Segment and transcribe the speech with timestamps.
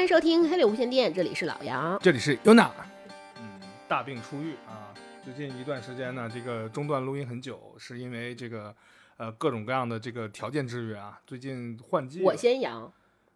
[0.00, 1.98] 欢迎收听黑柳无线电，这里是老杨。
[1.98, 2.70] 这里是 UNA。
[3.36, 8.74] 嗯，大病初愈啊，最近一段时间呢，这个中断录音很久，是因为这个
[9.18, 11.20] 呃各种各样的这个条件制约啊。
[11.26, 12.90] 最近换季，我先阳，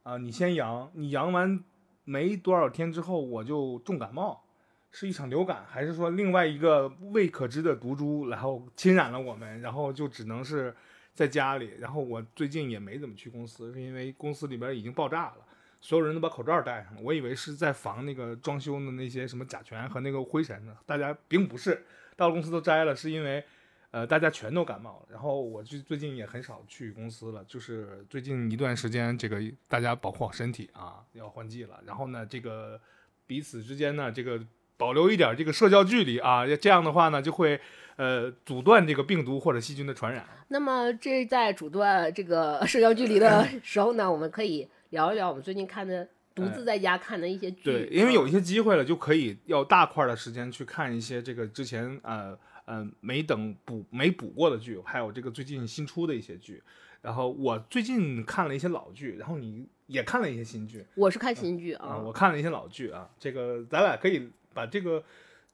[0.05, 1.63] 啊，你先阳，你阳完
[2.05, 4.43] 没多少天之后，我就重感冒，
[4.91, 10.75] 是一场流感，还是说另外一个未可知的毒株，然后侵染了我们，然后就只能是
[11.13, 11.73] 在家里。
[11.79, 15.37] 然后我最近也没怎么去公司，是因为公司里边已经爆炸了，
[15.85, 17.01] 所有人都把口罩戴上了。
[17.03, 21.85] 我以为是在防那个装修的那些什么甲醛和那个灰尘呢，大家并不是，
[22.17, 23.45] 到公司都摘了，是因为。
[23.91, 31.81] 呃，大家全都感冒了，然后我就最近也很少去公司了，就是最近一段时间，这个大家保护好身体啊，要换季了。
[31.87, 32.81] 然后呢，这个
[33.25, 34.45] 彼此之间呢，这个
[34.77, 37.61] 保留一点这个社交距离啊，这样的话呢，就会
[37.95, 40.27] 呃阻断这个病毒或者细菌的传染。
[40.49, 47.63] 那么这在阻断这个社交距离的时候呢，我们可以聊一聊我们最近看的独自在家看的一些剧。
[47.63, 52.39] 对，因为有一些机会了，就可以要大块的时间去看一些这个之前呃。
[52.67, 56.63] 嗯，没等补没补过的剧，还有这个最近新出的一些剧。
[57.03, 60.83] 然后我最近看了一些老剧，然后你也看了一些新剧。
[60.95, 63.11] 我是看新剧啊，我看了一些老剧啊。
[63.19, 65.05] 这个咱俩可以把这个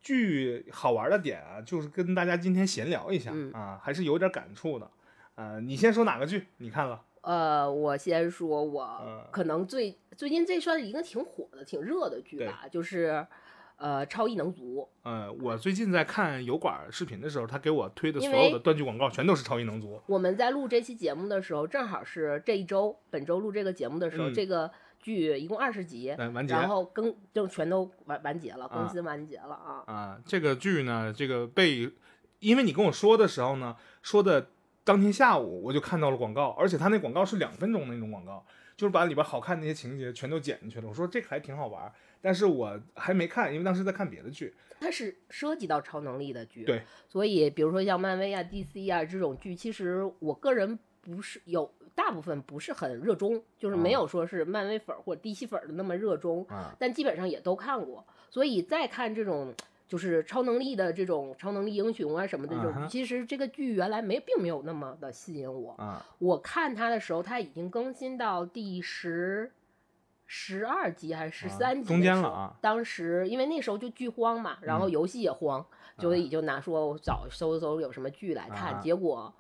[0.01, 4.89] 剧好玩的点啊，就是跟大家今天闲聊一下啊，还是有点感触的。
[5.35, 7.03] 呃，你先说哪个剧你看了？
[7.23, 13.27] 呃，我先说，我可能最最近这算是一个挺火的、挺热的剧吧，就是。
[13.83, 14.87] 呃，超异能族。
[15.05, 19.99] 呃，我最近在看油管视频的时候，他给我推的所有的断句广告全都是超异能族。
[20.07, 29.83] 我们在录这期节目的时候，正好是这一周，本周录这个节目的时候，这个剧一共二十集，完结，然后更就全都完完结了，更新完结了啊。
[29.87, 31.91] 啊，这个剧呢，这个被，
[32.41, 34.51] 因为你跟我说的时候呢，说的
[34.85, 38.45] 当天下午我就看到了广告，而且他那广告是两分钟的那种广告，
[38.77, 40.89] 就是把里边好看那些情节全都剪进去了。
[40.89, 41.93] 我说这个还挺好玩。
[42.23, 44.55] 但是我还没看，因为当时在看别的剧。
[44.79, 46.83] 它是涉及到超能力的剧，对。
[47.09, 56.47] 所以，比如说像漫威啊、DC 啊这种剧，其实我个人不是有大部分不是很热衷，就是没有说是漫威粉或者 DC 粉的那么热衷。
[56.79, 59.55] 但基本上也都看过，所以再看这种
[59.91, 65.77] 就是超能力的这种超能力英雄啊什么的这种剧，其实这个剧原来没并没有那么的吸引我。
[66.19, 69.53] 我看它的时候，它已经更新到第十。
[70.33, 71.89] 十二集还是十三集？
[71.89, 72.55] 中间了啊！
[72.61, 75.67] 当时因为那时候就剧荒嘛，然后游戏也荒，
[75.99, 79.35] 就也就拿说找搜搜有什么剧来看，结果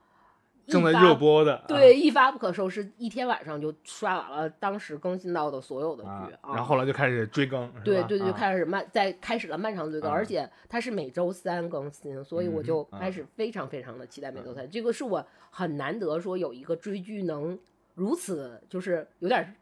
[0.70, 17.58] 正在热播的，对，一发不可收拾，一天晚上就刷完了当时更新到的所有的剧，然后后来就开始追更，对对对，开始漫在开始了漫长追更，而且它是每周三更新，所以我就开始非常非常的期待每周三，这个是我很难得说有一个追剧能
[17.94, 19.56] 如此就是有点。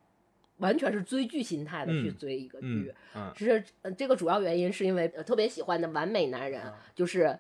[0.59, 2.93] 完全是追剧心态的去追一个剧，
[3.37, 3.63] 是
[3.97, 6.61] 这个主要原因是因为特别喜欢的完美男人，
[6.97, 7.39] 就是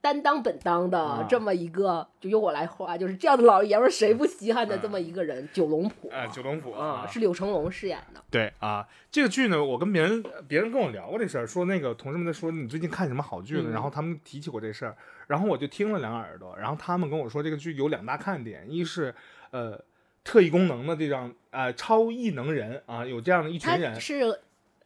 [0.00, 8.22] 担当本当的这么一个，就由我来画，就是这样的老爷们儿谁不稀罕的这么一个人，九龙谱啊，九龙谱啊，是柳成龙饰演的。
[8.30, 13.70] 对啊，这个剧呢，我跟别人别人跟我聊过这事儿，说那个同事们在说你最近看什么好剧呢？
[13.70, 14.96] 然后他们提起过这事儿，
[15.26, 19.14] 然后我就听了两耳朵，然后他们跟我说这个剧有两大看点，一是
[19.50, 19.80] 呃。
[20.22, 23.98] 特异功能的这张啊，超异能人啊，有这样的一群人。
[23.98, 24.38] 是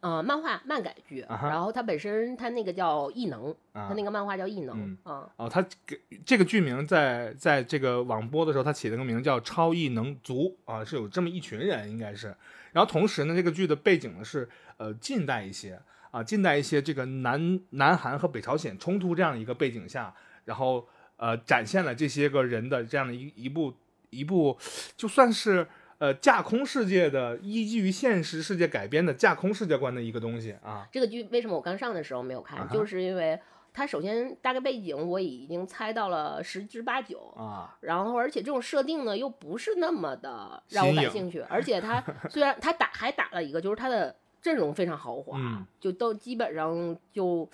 [0.05, 5.27] 呃，漫画漫改剧，然后它本身它那个叫异能，它那个漫画叫异能啊。
[5.35, 12.27] 哦，它给这个剧名在在这个网播的时候，它起了个名叫超异能族啊，是有这么一群人应该是。
[12.71, 20.87] 然后同时呢，这个剧的背景呢是呃近代一些啊，近代一些这个南南韩和北朝鲜冲突这样一个背景下，然后
[21.17, 23.73] 呃展现了这些个人的这样的一一部。
[24.11, 24.57] 一部
[24.95, 30.87] 就算是呃架空世界的依据于现实世界改编的架空世界观的一个东西啊。
[30.91, 32.67] 这个剧为什么我刚上的时候没有看？
[32.69, 33.39] 就是因为
[33.73, 47.49] 它首先大概背景我已经猜到了十之八九啊，然后而且这种设定呢又不是那么的让我感兴趣，而且它 虽然它打还打了一个，就是它的阵容非常豪华，就都基本上就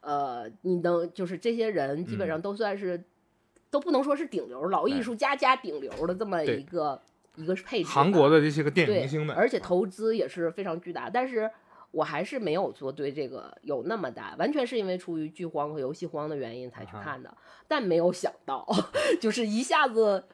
[0.00, 3.02] 呃你能就是这些人基本上都算是。
[3.72, 7.00] 都不能说是顶流，老艺术家加顶流的这么一个
[7.40, 7.88] 一个配置。
[7.88, 11.10] 韩国的这些个电影明星们，而且投资也是非常巨大。
[11.10, 11.50] 但是
[11.90, 17.36] 我还是没有做对这个有那么大，完全是因为出于剧荒和游戏荒的原因才去看的。
[17.66, 18.66] 但没有想到，
[19.20, 20.24] 就是一下子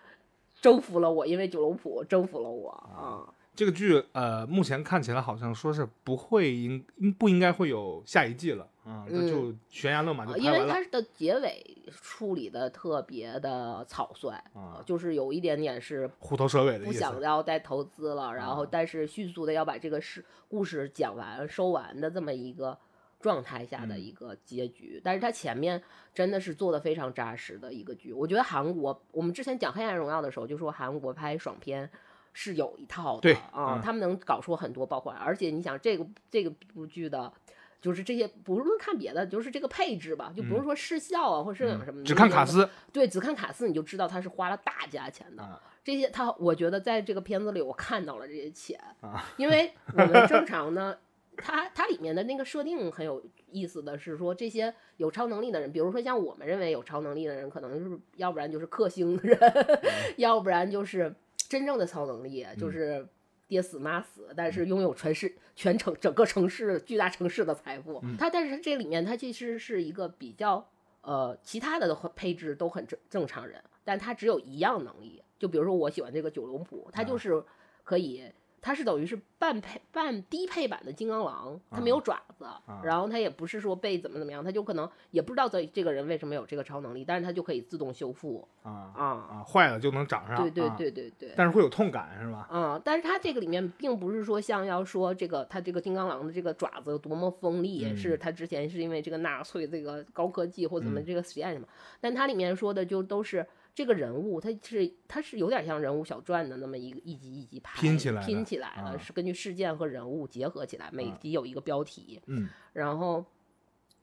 [0.60, 3.32] 征服了我，因为九龙谱征服了我啊。
[3.54, 16.92] 这个剧呃，目前看起来好像说是不会应应不应该会有下一季了啊，这就悬崖勒马就呃因为它的结尾处理的特别的草率，啊，就是有一点点是虎头蛇尾的不。
[16.92, 22.78] 想要再投资了，然后啊但是迅速的要把这个事故事讲完收完的这么一个
[23.18, 25.00] 状态下的嗯一个结局。
[25.02, 25.82] 但是它前面
[26.14, 28.12] 真的是做的非常扎实的一个剧。
[28.12, 31.90] 我觉得韩国，我们之前讲《黑暗荣耀》的时候就说韩国拍爽片。
[32.38, 37.32] 是有一套的对啊，嗯他们能搞出很多爆款，而且你想这个这个部剧的，
[37.80, 42.68] 就是这些不论看别的，就是这个配置吧，就不用说视效啊或摄影什么的，嗯只看卡斯。
[42.92, 45.42] 对，只看卡斯你就知道他是花了大价钱的。
[45.42, 50.96] 啊这些他，我觉得在这个片子里我看到了这些钱，啊因为我们正常呢，
[51.36, 59.38] 它它里面的那个设定很有意思的是说，这些有超能力的人，比如说像我们认为有超能力的人，可能就是要不然就是克星人，
[60.18, 61.14] 要不然就是
[61.48, 63.06] 真正的超能力，就是。
[63.48, 68.02] 爹死妈死，但是拥有全市全城整个城市巨大城市的财富。
[68.18, 70.68] 他但是这里面他其实是一个比较
[71.02, 77.42] 呃其他的配置都很正正常人，但他只有一样能力，就比如说我喜欢这个九龙谱，他就是
[77.84, 78.24] 可以，
[78.60, 82.44] 他是等于是半配半低配版的金刚狼，它没有爪子，
[82.82, 89.04] 然后它也不是说被怎么怎么样，它就可能也不知道这这个人为什么有这个超能力，但是它就可以自动修复啊啊。
[89.04, 90.36] 啊，坏了就能长上。
[90.36, 91.32] 对对啊，对对对。
[91.36, 92.46] 但是会有痛感是吧？
[92.50, 101.68] 啊、但是它这个里面并不是说像要说这个它这个金刚狼的这个爪子有多么锋利，嗯是它之前是因为这个纳粹这个高科技或怎嗯么这个实验什么，
[102.00, 112.48] 但它里面说的就都是这个人物，他是他是有点像人物小传的那么一个一集一集拍拼起来的拼起来了，啊是根据事件和人物结合起来，每集有一个标题，嗯。
[112.72, 113.22] 然后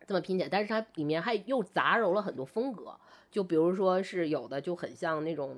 [0.05, 2.95] 这么拼起来，但是它里面还又杂糅了很多风格，
[3.31, 5.57] 就比如说是有的就很像那种，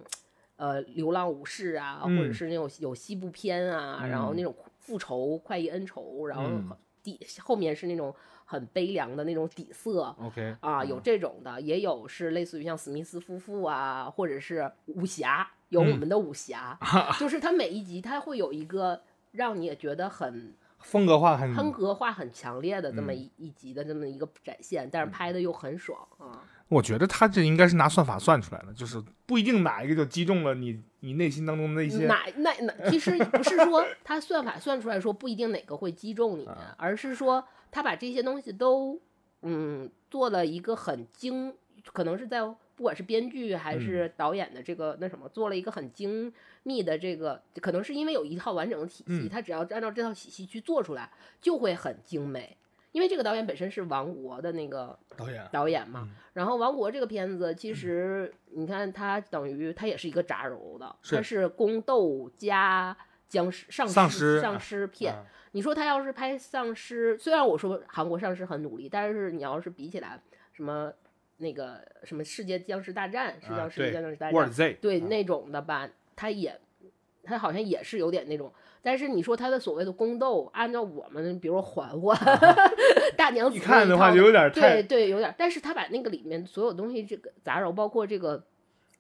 [0.56, 6.72] 呃，流浪武士啊，或者嗯是那种有西部片啊，然后那种复仇、快意恩仇，然后嗯
[7.04, 8.16] 底后面是那种
[8.46, 10.16] 很悲凉的那种底色。
[10.22, 16.78] ，OK 啊，有这种的，也有是类似于像史密斯夫妇啊，或者是武侠，有我们的武侠，
[17.20, 19.02] 就是它每一集它会有一个
[19.32, 26.44] 让你也觉得很风格化很风格化很强烈的这么一集的这么一个展现，但是拍的又很爽啊。
[26.68, 39.00] 我觉得他这应该是拿算法算出来的，就是不一定哪一个就击中了你你内心当中的一些哪那那其实不是说他算法算出来说不一定哪个会击中你，啊而是说他把这些东西都
[39.44, 41.54] 嗯做了一个很精，
[41.94, 42.42] 可能是在
[42.76, 46.34] 不管是编剧还嗯是导演的这个那什么，做了一个很精
[46.64, 52.58] 密的这个，可能是因为有一套完整的体系，嗯他只要按照这套体系去做出来，就会很精美。
[52.96, 56.08] 因为这个导演本身是王国的那个导演导演嘛。
[56.10, 62.96] 嗯然后《王国》这个片子，其实你看它等于它也是一个杂糅的，是它是宫斗加
[63.30, 65.14] 僵尸丧丧尸丧尸片。
[65.14, 70.20] 啊你说他要是拍丧尸，虽然我说韩国丧尸很努力，但是你要是比起来，
[70.52, 70.92] 什么
[71.38, 74.34] 那个什么世界僵尸大战，是啊叫世界僵尸大战
[74.82, 76.60] 对那种的吧，他也
[77.26, 78.52] 他好像也是有点那种。
[78.82, 82.16] 但是你说他的所谓的宫斗，按照我们比如说嬛嬛、
[83.18, 85.34] 大娘子一看的话就有点太对对，有点。
[85.38, 88.46] 但是他把那个里面所有东西这个杂糅，包括这个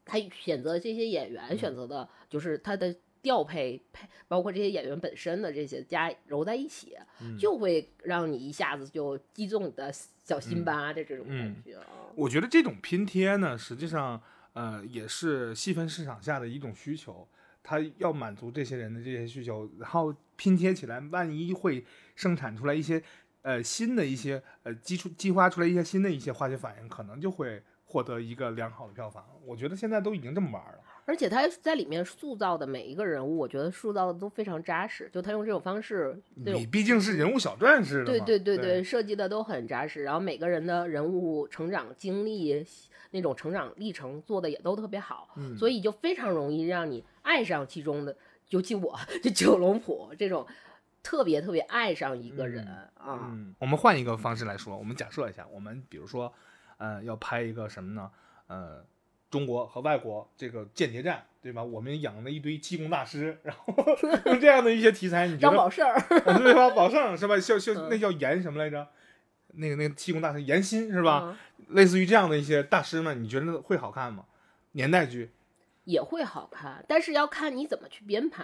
[0.03, 9.91] 他选择这些演嗯员选择的，就是他的调配配，包括这些演员本身的这些加揉在一起，嗯就会让你一下子就击中你的
[10.23, 11.85] 小心巴的这种感嗯觉啊。
[12.15, 14.19] 我觉得这种拼贴呢，实际上
[14.53, 17.27] 呃也是细分市场下的一种需求，
[17.67, 21.83] 它要满足这些人的这些需求，然后拼贴起来，万一会
[22.15, 23.01] 生产出来一些
[23.41, 29.25] 呃新的一些呃激出激发出来一些新的一些化学反应，可能就会获得一个良好的票房。
[29.43, 30.79] 我觉得现在都已经这么玩了。
[31.07, 35.07] 而且他在里面塑造的每一个人物，我觉得塑造的都非常扎实。
[35.13, 42.65] 就他用这种方式，你毕竟是人物小传似的对，对对对对，设计的都很扎实，然后每个人的人物成长经历、
[43.11, 48.15] 那种成长历程做的也都特别好，嗯所以就非常容易让你爱上其中的，
[48.49, 50.45] 尤其我这九龙谱这种
[51.01, 56.31] 特别特别爱上一个人、啊，嗯，我们换一个方式来说，我们假设一下，我们比如说，
[56.77, 58.11] 呃，要拍一个什么呢？
[58.47, 58.85] 呃，
[59.29, 61.63] 中国和外国这个间谍战，对吧？
[61.63, 63.73] 我们养了一堆气功大师，然后
[64.27, 65.99] 用这样的一些题材，你觉得张宝胜儿，
[66.37, 66.69] 对吧？
[66.69, 67.37] 宝胜是吧？
[67.39, 68.87] 叫叫嗯那叫严什么来着？
[69.57, 71.23] 那个那个气功大师严心是吧？
[71.25, 71.37] 嗯
[71.69, 74.25] 类似于这样的一些大师们，你觉得会好看吗？
[74.73, 75.31] 年代剧，
[75.85, 78.43] 也会好看，但是要看你怎么去编排。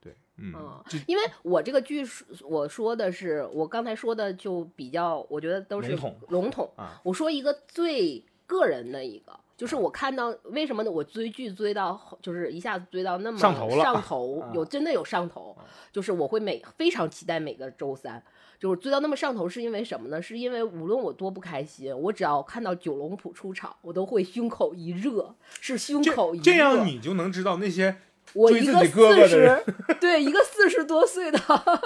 [0.00, 10.90] 对，嗯，嗯，因为我这个剧是我说的是，我刚才说的就比较，我觉得都是笼统笼统啊我说一个最个人的一个，就是我看到为什么呢？
[10.90, 15.56] 我追剧追到后就是一下子追到那么上头了上头啊有真的有上头，
[15.92, 18.22] 就是我会每非常期待每个周三。
[18.62, 20.22] 就是醉到那么上头，是因为什么呢？
[20.22, 26.44] 是因为无论我多不开心，我只要看到九龙谱出场，我都会胸口一热，是胸口一热。
[26.44, 27.96] 这样你就能知道那些
[28.34, 29.60] 我一个四十，
[30.00, 31.36] 对一个四十多岁的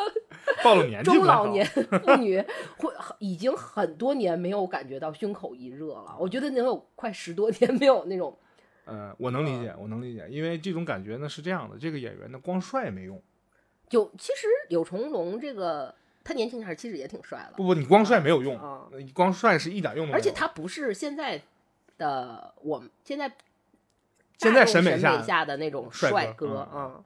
[0.62, 2.44] 暴露年纪不太好中老年妇女，
[2.76, 6.14] 会已经很多年没有感觉到胸口一热了。
[6.20, 8.38] 我觉得能有快十多年没有那种，
[8.84, 13.18] 呃，我能理解，我能理解，因为这种感觉呢是这样的，这个演员呢光帅没用，
[13.88, 15.94] 就其实柳重龙这个
[16.26, 20.16] 他年轻时候其实也挺帅的不不，你光帅没有用，啊，你光帅是一点用都没有。
[20.18, 21.40] 而且他不是现在
[21.98, 23.30] 的我们现在
[24.36, 27.04] 现在审美下下的那种帅帅哥嗯嗯，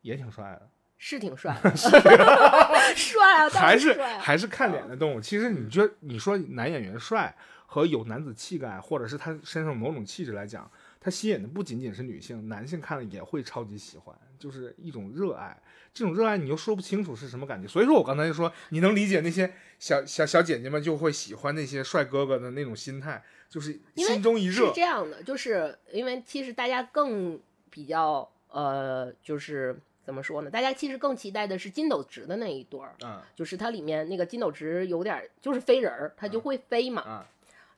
[0.00, 1.76] 也挺帅的， 是挺帅的，
[2.96, 5.20] 帅啊，当还是还是看脸的动物。
[5.20, 10.70] 其实你觉得你说男演员帅和有男子气概，或者是他身上某种气质来讲，
[11.04, 15.54] 他吸引的不仅仅是女性，男性看了也会超级喜欢，就是一种热爱。
[15.92, 24.72] 这种热爱你又说不清楚是什么感觉，所以说我刚才就说你能理解那些小小小姐姐们就会喜欢那些帅哥哥的那种心态，就是心中一热是。
[24.74, 30.50] 这样的，就是因为其实大家更比较呃，就是怎么说呢？
[30.50, 37.02] 大家其实更期待的是金斗直的那一对儿，嗯就是它里面那个金斗直有点儿就是飞人儿，他就会飞嘛。
[37.02, 37.28] 啊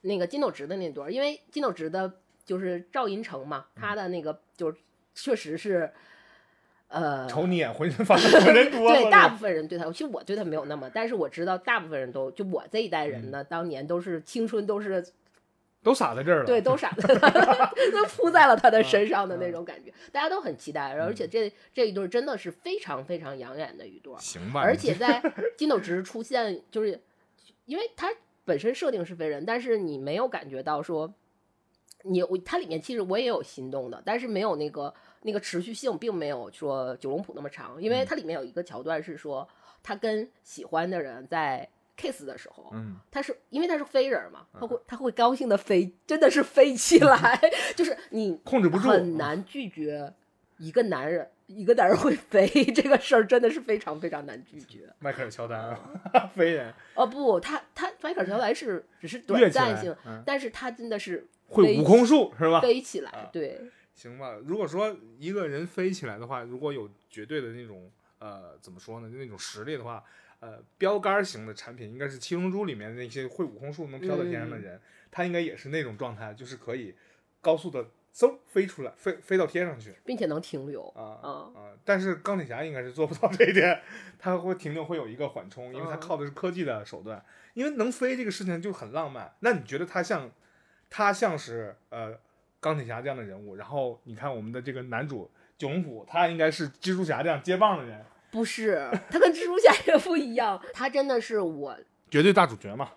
[0.02, 2.12] 那个金斗直的那对儿，因为金斗直的
[2.46, 4.78] 就是赵寅成嘛，他的那个就是
[5.14, 5.92] 确实是。
[6.88, 15.04] 呃，瞅你眼浑身发抖，人多 对，大部分人对他，其实我对他没有那么，但是我知道大部分人都，就我这一代人嗯呢，当年都是青春都是
[15.82, 16.44] 都洒在这儿了。
[16.44, 17.28] 对，都傻在他，
[17.90, 25.20] 都扑在了他的身上嗯的那种感觉，大家都很期待，而且这这一对真的是非常非常养眼的一对儿，行吧，而且在
[25.58, 27.00] 金斗直出现，就是
[27.64, 28.12] 因为他
[28.44, 31.12] 本身设定是非人，但是你没有感觉到说，
[32.06, 38.06] 你我它里面其实我也有心动的，但是没有那个那个持续性，并没有说九龙谱那么长，因为嗯。
[38.06, 39.48] 它里面有一个桥段是说
[39.82, 47.40] 他跟喜欢的人在 kiss 的时候，嗯，他是因为他是飞人嘛，他会他会高兴的飞，真的是飞起来，
[47.75, 50.12] 就是你 控制不住，很难拒绝
[50.58, 54.92] 一个男人，一个男人会飞这个事儿真的是非常非常难拒绝。
[54.98, 55.80] 迈克尔乔丹啊，
[56.36, 56.72] 飞人。
[56.94, 60.22] 哦不，他他迈克尔乔丹是只是短暂性，嗯。
[60.26, 62.60] 但是他真的是会飞悟空术是吧？
[62.60, 63.60] 飞起来啊，对，
[63.94, 70.02] 行吧，如果说一个人飞起来的话，如果有绝对的那种呃怎么说呢，就那种实力的话，
[70.40, 76.94] 呃，标杆型的产品应该是《七龙珠》里面那些会悟空术能飘到天上的人，他应该也是那种状态，就是可以
[77.40, 80.88] 高速的嗖飞出来，飞飞到天上去并且能停留。
[80.88, 81.72] 啊啊啊！
[81.84, 83.80] 但是钢铁侠应该是做不到这一点，
[84.18, 87.24] 他会停留会有一个缓冲，因为他嗯靠的是科技的手段。
[87.54, 89.32] 因为能飞这个事情就很浪漫。
[89.40, 90.30] 那你觉得他像
[90.90, 92.18] 他像是呃
[92.60, 93.56] 钢铁侠这样的人物？
[93.56, 101.76] 然后你看我们的这个男主九龙浦，他应该是蜘蛛侠这样接棒的人，不是，他跟蜘蛛侠也不一样，他真的是我，
[102.10, 102.92] 绝对大主角嘛。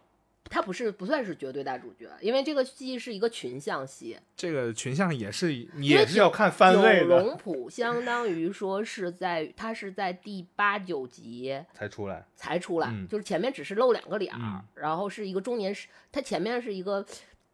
[0.52, 12.26] 他不是不算是绝对大主角，因为这个戏是一个群像戏，这个群像也是为也是要看番位九的龙浦相当于说是在他是在第八九集才出来。
[12.36, 17.06] 才出来，嗯就是前面只是露两个脸儿，嗯然后是一个中年失，他前面是一个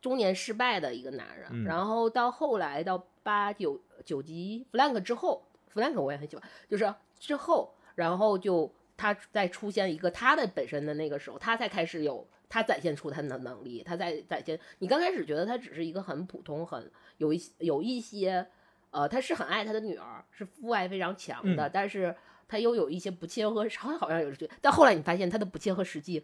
[0.06, 5.44] 中年失败的一个男人，嗯然后到后来到八九九集 flank 之后
[5.74, 12.28] ，flank 我也很喜欢，就是之后，然后就他再出现一个他的本身的那个时候，他才开始有。
[12.48, 14.58] 他展现出他的能力，他在展现。
[14.78, 18.46] 你刚开始觉得他只是一个很普通、很有一有一些，
[18.92, 22.16] 呃，他是很爱他的女儿，是父爱非常强的，嗯但是
[22.48, 26.24] 他又有一些不切合，好像好像有这，但后来你发现他的不切合实际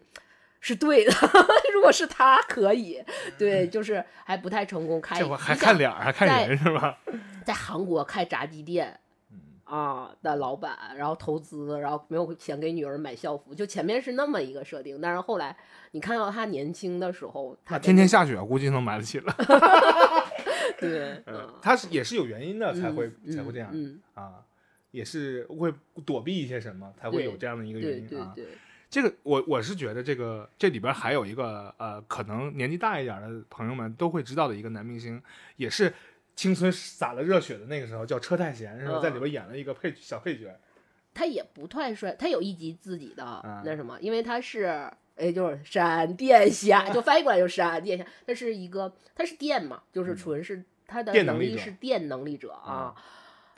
[0.62, 1.12] 是对的。
[1.74, 3.02] 如果是他可以，
[3.36, 5.18] 对，就是还不太成功开。
[5.18, 6.96] 这会还看脸儿，还看人是吧？
[7.44, 8.98] 在韩国开炸鸡店
[9.30, 15.56] 嗯啊的老板，然后投资，然后没有钱给女儿买校服，就前面是那么一个设定，但是后来
[15.90, 19.34] 你看到他年轻的时候，他天天下雪，估计能买得起了。
[20.78, 24.34] 对，嗯，他是也是有原因的才会嗯才会这样嗯，啊，
[24.92, 25.72] 也是会
[26.04, 28.32] 躲避一些什么，才会有这样的一个原因啊。
[28.36, 28.52] 对对，
[28.92, 35.20] 这个我我是觉得这个这里边还有一个呃，可能年纪大一点的朋友们都会知道的一个男明星，
[35.56, 35.94] 也是
[36.36, 38.98] 青春洒了热血的那个时候，叫车太贤，是吧？
[38.98, 40.54] 嗯在里边演了一个配小配角。
[41.14, 44.88] 他也不太帅，他有一集自己的嗯那什么，因为他是。
[45.14, 48.04] 哎，就是闪电侠，就翻译过来就是闪电侠。
[48.26, 52.94] 他是一个，他是电嘛，就是纯是他的能力电能力是电能力者啊。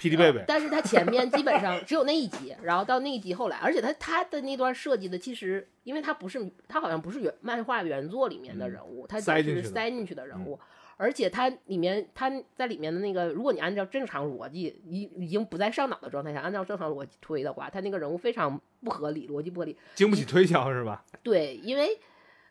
[0.05, 10.59] 霹雳贝贝，但是他前面基本上只有那一集，然后到那一集后来，而且他他的那段设计的，其实因为他不是他好像不是原漫画原作里面的人物，他只是塞进去的塞进去的人物，
[10.97, 19.77] 而且它里面他在里面的那个，如果你按照正常逻辑，已已经不在上脑的状态下，按照正常逻辑推的话，他那个人物非常不合理，逻辑不合理。
[19.95, 21.05] 经不起推敲是吧？
[21.23, 21.99] 对，因为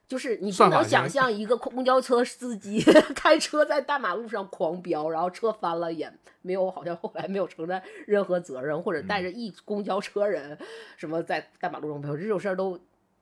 [0.07, 2.83] 就是你不能想象一个公交车司机
[3.15, 10.57] 开车在大马路上狂飙，然后车翻了也没有，好像后来没有承担任何责任，或者带着嗯一公交车人
[10.97, 12.79] 什么在大马路上飙，这种事儿都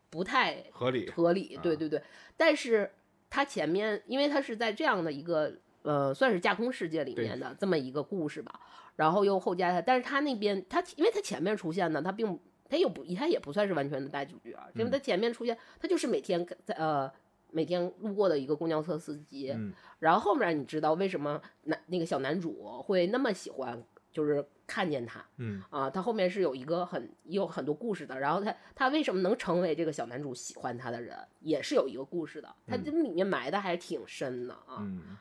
[0.09, 1.09] 不太合理。
[1.09, 2.01] 合理，对啊对对。
[2.35, 2.91] 但是
[3.29, 8.59] 他前面，因为他是在这样的一个呃，算是架空世界里面的这么一个故事吧，
[8.95, 12.37] 然后又后加他，但是他那边他因为他前面出现的，他并
[12.71, 17.11] 它又不他也不算是完全的大主角，因为他前面出现，他就是每天在呃
[17.49, 28.17] 每天路过的一个公交车司机，嗯然后后面你知道为什么男那个小男主会那么喜欢，就是看见他，嗯啊，他后面是有一个很有很多故事的。
[28.17, 32.55] 然后他他为什么能成为这个小男主喜欢他的人，也是有一个故事的。
[32.65, 34.77] 他这里面埋的还挺深的啊。
[34.79, 35.17] 嗯，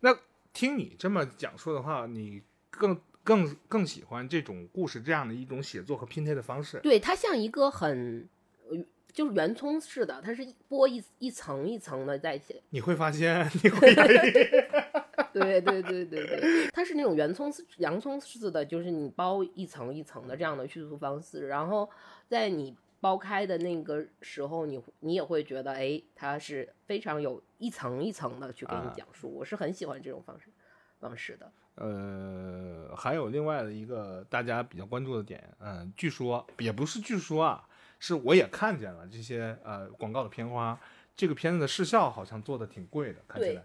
[0.00, 0.16] 那
[0.52, 6.78] 听你这么讲述的话，你更更更喜欢这种故事这样的一种写作和拼贴的方式。
[6.78, 8.28] 对，它像一个很
[8.70, 8.78] 呃
[9.12, 12.62] 就是圆葱似的，它是一剥一一层一层的在写。
[12.70, 14.22] 你会发现， 你会发现
[15.34, 21.90] 对对对对对，它是那种圆葱似洋葱似的，就是你包一层一层的这样的叙述方式，然后
[22.28, 30.48] 在你剥开的那个时候，你你也会觉得，哎，它是非常有一层一层的去给你啊讲述，我是很喜欢这种方式
[31.00, 31.50] 方式的。
[31.76, 37.66] 呃，还有另外的一个大家比较关注的点，嗯、据说也不是据说啊，
[37.98, 40.78] 是我也看见了这些呃广告的片花，
[41.16, 43.62] 这个片子的视效好像做的挺贵的，看起对来，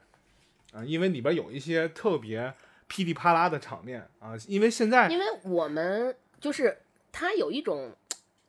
[0.74, 2.54] 啊、因为里边有一些特别
[2.88, 6.80] 噼里啪啦的场面啊、因为现在因为我们就是
[7.12, 7.96] 它有一种，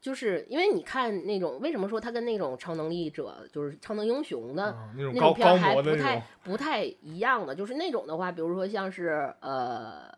[0.03, 10.09] 就是因为你看那种为什么说他跟那种超能力者，就是超能英雄的啊那种高高种片还不太模的那种，不太一样的，就是那种的话，比如说像是呃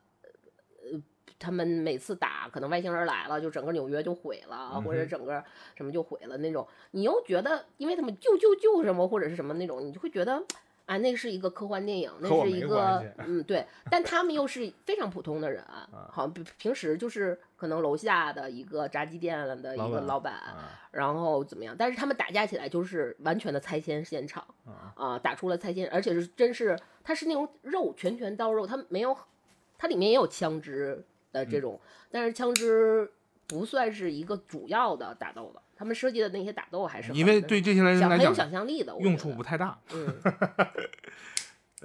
[0.90, 1.00] 呃，
[1.38, 5.44] 他们每次打可能外星人来了，就整个纽约就毁了，或者整个
[5.76, 10.42] 什么就毁了那种，你又觉得因为他们救救救什么或者是什么那种，你就会觉得。
[10.86, 15.64] 啊，那是一个科幻电影，那是一个嗯，对， 但他们又是非常普通的人，
[16.10, 21.74] 好像平平时就是可能楼下的一个炸鸡店的一个老板，啊然后怎么样？
[21.78, 29.16] 但是他们打架起来就是完全的拆迁现场啊啊、打出了拆迁，而且是真是它是那种肉拳拳到肉，它没有，
[29.78, 33.10] 它里面也有枪支的这种，但是枪支
[33.48, 39.78] 不算是一个主要的打斗的，他们设计的那些打斗还是因为对这些人来讲想象力的，用处不太大。
[39.92, 40.16] 嗯，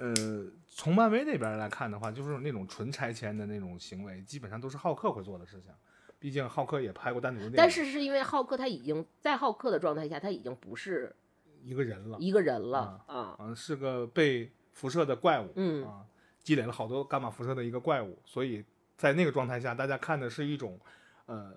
[0.00, 5.70] 呃，从漫威那边来看的话，就是那种纯拆迁的那种行为，基本上都是浩克会做的事情。
[6.18, 11.14] 毕竟浩克也拍过单独的电影，但是是因为浩克他已经在浩克的状态下，他已经不是
[11.62, 16.06] 一个人了，一个人了啊，啊，是个被辐射的怪物，嗯啊，
[16.42, 18.64] 积累了好多伽马辐射的一个怪物，所以
[18.96, 20.80] 在那个状态下，大家看的是一种，
[21.26, 21.54] 呃，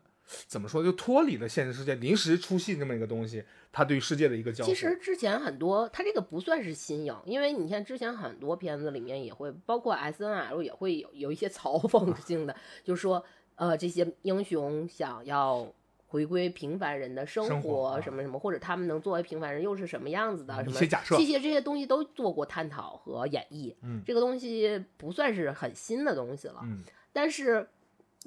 [0.47, 4.69] 怎么说，就脱离了现实世界，临时出戏这么一个东西，它对世界的一个交互。
[4.69, 13.23] 其实之前很多，它这个不算是新颖，因为你看之前很多片子里面也会，包括 S N L 也会有有一些 嘲讽性的，就是说，
[13.55, 15.67] 呃，这些英雄想要
[16.07, 20.79] 回归平凡人的生生活啊什么什么，或者他们能作为平凡人又是什么样子的，什么
[21.17, 23.73] 这些这些东西都做过探讨和演绎。
[23.81, 27.67] 嗯这个东西不算是很新的东西了，嗯但是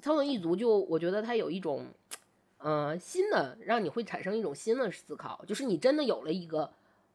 [0.03, 1.87] 超能一族就我觉得它有一种，
[2.59, 6.71] 呃，新的让你会产生一种新的思考，就是你真的有了一个，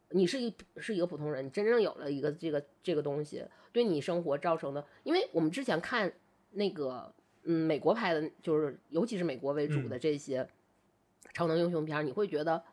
[0.10, 6.12] 你是一是一个普通人，你真正有了一个这个这个东西对你生活造成的，因为我们之前看
[6.52, 7.13] 那个
[7.44, 10.48] 嗯美国拍的，就是尤其是美国为主的这些
[11.34, 12.63] 超能英雄片儿，你会觉得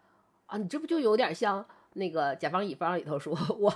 [0.47, 1.66] 啊，你这不就有点像。
[1.94, 3.73] 那个甲方乙方里头说， 我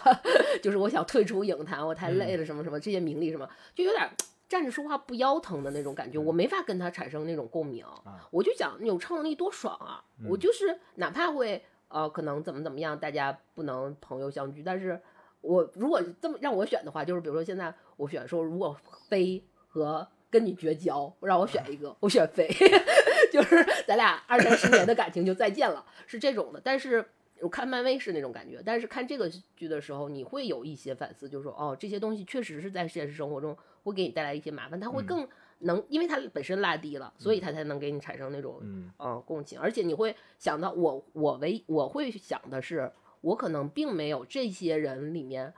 [0.63, 4.09] 就是我想退出影坛，我太累了，什么什么这些名利什么，就有点
[4.53, 7.83] 站着说话不腰疼的那种感觉，我没法跟他产生那种共鸣。
[8.05, 10.05] 啊我就想有超能力多爽啊！
[10.29, 15.01] 我就是哪怕会呃可能怎么怎么样，大家不能朋友相聚，但是
[15.41, 18.77] 我如果这么让我选的话，就是比如说现在我选说，如果
[19.09, 22.47] 飞和跟你绝交，让我选一个，我选飞，
[23.33, 26.61] 就是咱俩二三十年的感情就再见了，是这种的。
[26.63, 27.09] 但是
[27.43, 35.29] 我看漫威是那种感觉，但是看这个剧的时候，你会有一些反思，就是说哦，这些东西确实是在现实生活中会给你带来一些麻烦，它会更
[35.59, 38.91] 能，因为它本身拉低了，所以它才能给你产生那种嗯。
[38.97, 45.53] 呃共情，而且你会想到我我唯我会想的是，我可能并没有这些人里面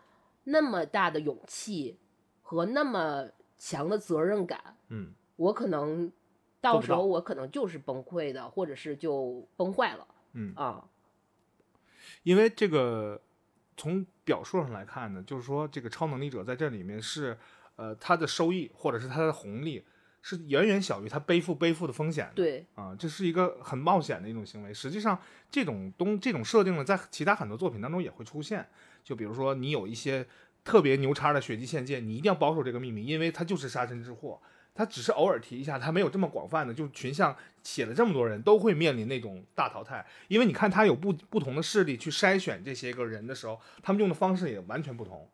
[0.45, 1.99] 那么大的勇气
[2.43, 5.13] 和那么强的责任感，嗯。
[5.37, 6.11] 我可能
[6.61, 10.89] 到到时候我可能就是崩溃的，或者是就崩坏了嗯，啊，
[12.25, 13.23] 因为这个
[13.77, 17.39] 从表述上来看呢，就是说这个超能力者在这里面是，
[17.77, 19.85] 呃，他的收益或者是他的红利
[20.23, 22.33] 是远远小于他背负背负的风险的。
[22.35, 24.73] 对，啊，这是一个很冒险的一种行为。
[24.73, 28.67] 实际上，这种东这种设定呢，在其他很多作品当中也会出现。
[29.05, 30.27] 就比如说，你有一些
[30.65, 34.41] 特别牛叉的血迹限界，你一定要保守这个秘密，因为它就是杀身之祸。
[34.75, 40.05] 他只是偶尔提一下，他没有这么广泛的，就群像写了这么多人都会面临那种大淘汰。
[40.29, 45.29] 因为你看他有不不同的势力去筛选这些个人的时候，他们用的方式也完全不同。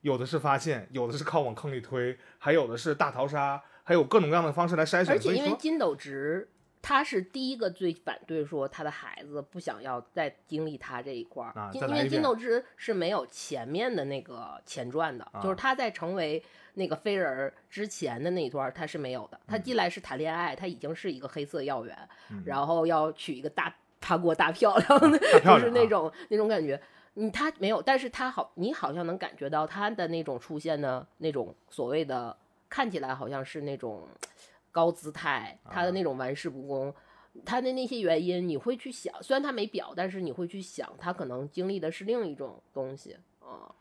[0.00, 5.10] 有的是发现，有的是靠往坑里推，还有的是大逃杀，还有各种各样的方式来筛选。
[5.10, 6.48] 而且因为金斗直。
[6.82, 16.40] 他是第一个最反对说他的孩子不想要再经历他这一块儿，因为金斗直是没有前面的那个前传的，就是他在成为
[16.76, 19.40] 那个飞人之前的那一段他是没有的。
[19.48, 22.08] 他进来是谈恋爱，他已经是一个黑色要员，
[22.44, 25.00] 然后要娶一个大他国大漂亮，
[25.42, 26.80] 就是那种那种感觉。
[27.14, 32.36] 你他没有，但是他好，你好像能感觉到他的那种出现的那种所谓的
[32.68, 34.06] 看起来好像是那种。
[34.72, 36.94] 高姿态，他的那种玩世不恭，
[37.46, 43.72] 他的那些原因，你会去想，虽然他没表，但是你会去想，他可能经历的是另一种东西啊。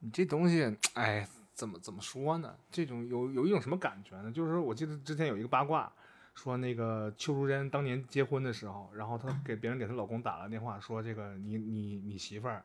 [0.00, 1.24] 你这东西，哎，
[1.60, 2.56] 怎么怎么说呢？
[2.72, 4.32] 这种有有一种什么感觉呢？
[4.32, 5.92] 就是我记得之前有一个八卦，
[6.34, 12.64] 说那个邱淑贞当年结婚的时候，然后她给别人给她老公打了电话，说这个你你你媳妇儿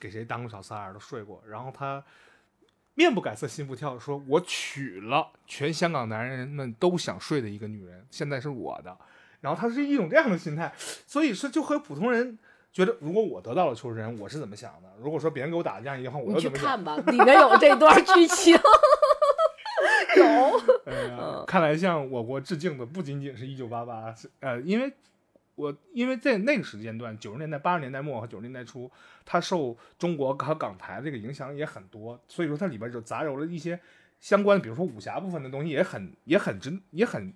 [0.00, 2.02] 给谁当过小三儿都睡过，然后她。
[2.94, 8.94] 面不改色心不跳，说我娶了全香港男人们都想睡的一个女人，现在是我的。
[9.40, 12.38] 然后她是一种这样的心态，所以说就和普通人
[12.72, 14.88] 觉得，如果我得到了求人，我是怎么想的？
[14.98, 18.54] 如果说别人给我打这样一句话，我你去看吧，里面有这段剧情，
[20.16, 21.44] 有。
[21.46, 24.92] 看来向我国致敬的不仅仅是一九八八，呃，因为。
[25.54, 28.90] 我因为在那个时间段，九十年代、八十年代末和九十年代初，
[29.26, 33.78] 它受中国和港台这个影响也很多，所以说它里边就杂糅了一些
[34.18, 37.34] 相关，比如说武侠部分的东西，也很也很真，也很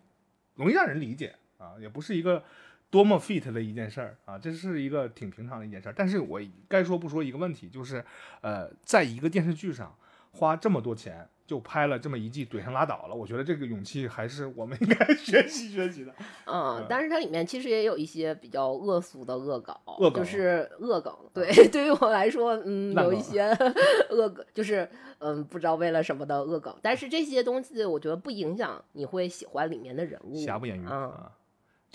[0.55, 2.43] 容易让人理解啊，也不是一个
[2.91, 5.95] 多么 fit 的一件事儿啊，这是一个挺平常的一件事儿。
[5.97, 8.05] 但是我该说不说一个问题，就是
[8.41, 9.97] 呃，在一个电视剧上
[10.33, 11.29] 花这么多钱。
[11.47, 13.15] 就拍了这么一季，怼上拉倒了。
[13.15, 16.13] 我觉得这个勇气还是我们应该 学习学习的。
[16.45, 19.81] 嗯，但是它里面其实也有一些比较恶俗的恶搞，
[20.13, 21.15] 就是恶梗。
[21.33, 23.43] 对， 对于我来说，嗯，有一些
[24.11, 26.77] 恶梗，就是嗯，不知道为了什么的恶梗。
[26.83, 30.35] 但是这些东西，我觉得不影响你会喜欢里面的人物。
[30.35, 31.31] 瑕不掩瑜啊，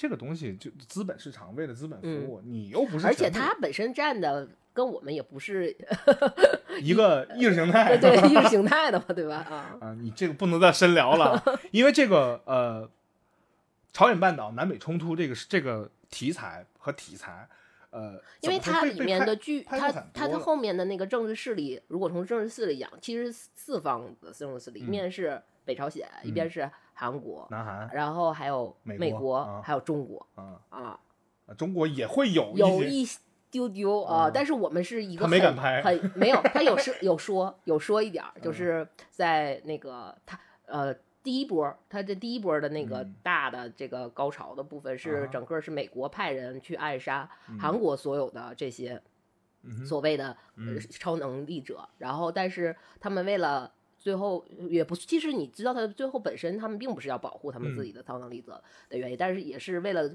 [0.02, 3.06] 这个东西就资本市场为了资本服务，你又不是。
[3.06, 4.50] 而且它本身占的。
[4.74, 5.76] 跟我们也不是
[6.82, 9.46] 一个意识形态，对意识形态的嘛，对吧？
[9.50, 12.90] 啊啊，你这个不能再深聊了，因为这个呃，
[13.92, 17.50] 朝鲜半岛南北冲突这个这个题材和题材，
[17.90, 31.00] 呃，因为它里面的剧，它它它后面的那个政治势力，如果从政治势力讲，其实四方的政治势力，一面是北朝鲜，一边是韩国、南韩，然后还有美国，还有中国，啊啊，
[31.58, 33.08] 中国也会有有一。
[33.52, 34.32] 丢丢啊！
[34.34, 49.02] 但是我们是一个很很 没有，他有说有说有说一点儿，就是在那个他呃第一波，他这第一波的那个大的这个高潮的部分是整个是美国派人去暗杀韩国所有的这些
[49.86, 50.38] 所谓的
[50.90, 53.70] 超能力者，然后但是他们为了
[54.02, 60.10] 最后也不其实你知道他最后本身他们并不是要保护他们自己的超能力者的原因，但是也是为了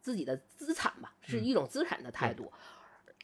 [0.00, 2.50] 自己的资产吧，是一种资产的态度。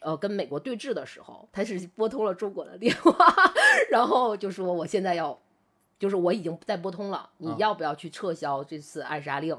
[0.01, 3.13] 呃，跟美国对峙的时候，他是拨通了中国的电话，
[3.91, 5.41] 然后就说我现在要，
[5.99, 9.57] 就是我已经在拨通了，你要不要去撤销这次暗杀令？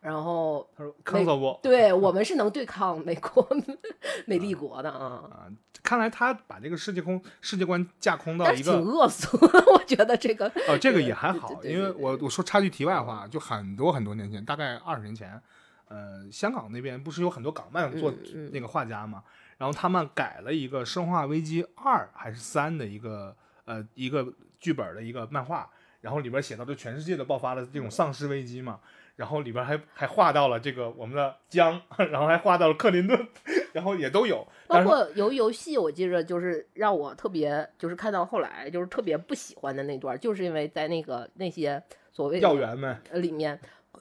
[0.00, 3.48] 然后他说抗造过，对我们是能对抗美国
[4.26, 5.24] 美帝国的啊。
[5.30, 5.48] 啊，
[5.82, 9.38] 看来他把这个世界空世界观架空到一个挺恶俗，
[9.72, 15.40] 我觉得这个哦，这个也还好，因为我我说插句题外话，就很多很多年前，大概二十年前，
[15.88, 18.12] 呃，香港那边不是有很多港漫做
[18.52, 19.22] 那个画家嘛？
[19.56, 24.24] 然后他们改了一个《生化危机二》还是三的一个呃一个
[24.60, 25.68] 剧本的一个漫画，
[26.00, 28.80] 然后里边写到这全世界都爆发了这种丧尸危机嘛，
[29.16, 31.80] 然后里边还还画到了这个我们的江，
[32.10, 33.28] 然后还画到了克林顿，
[33.74, 34.46] 然后也都有。
[34.66, 41.82] 包括游游戏，我记着就是让我特别就是看到后来就是特别不喜欢的那段，就是因为在那个那些
[42.12, 43.58] 所谓教员们里面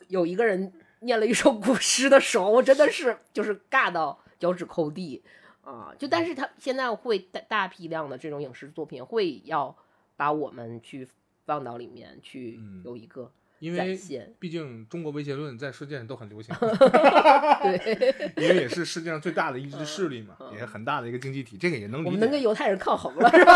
[0.07, 5.23] 有一个人念了一首古诗的时候，我真的是就是尬到脚趾抠地。
[5.63, 9.75] 啊，就但是他现在会大大批量的这种影视作品会要
[10.15, 11.05] 把我们去
[11.47, 13.97] 放到里面去有一个因为。
[14.37, 22.07] 毕竟中国威胁论在世界上都很流行， 对， 因为也是世界上最大的一支势力嘛，也是很大的一个经济体，这个也能理解。
[22.07, 23.53] 我们能跟犹太人抗衡了，是吧？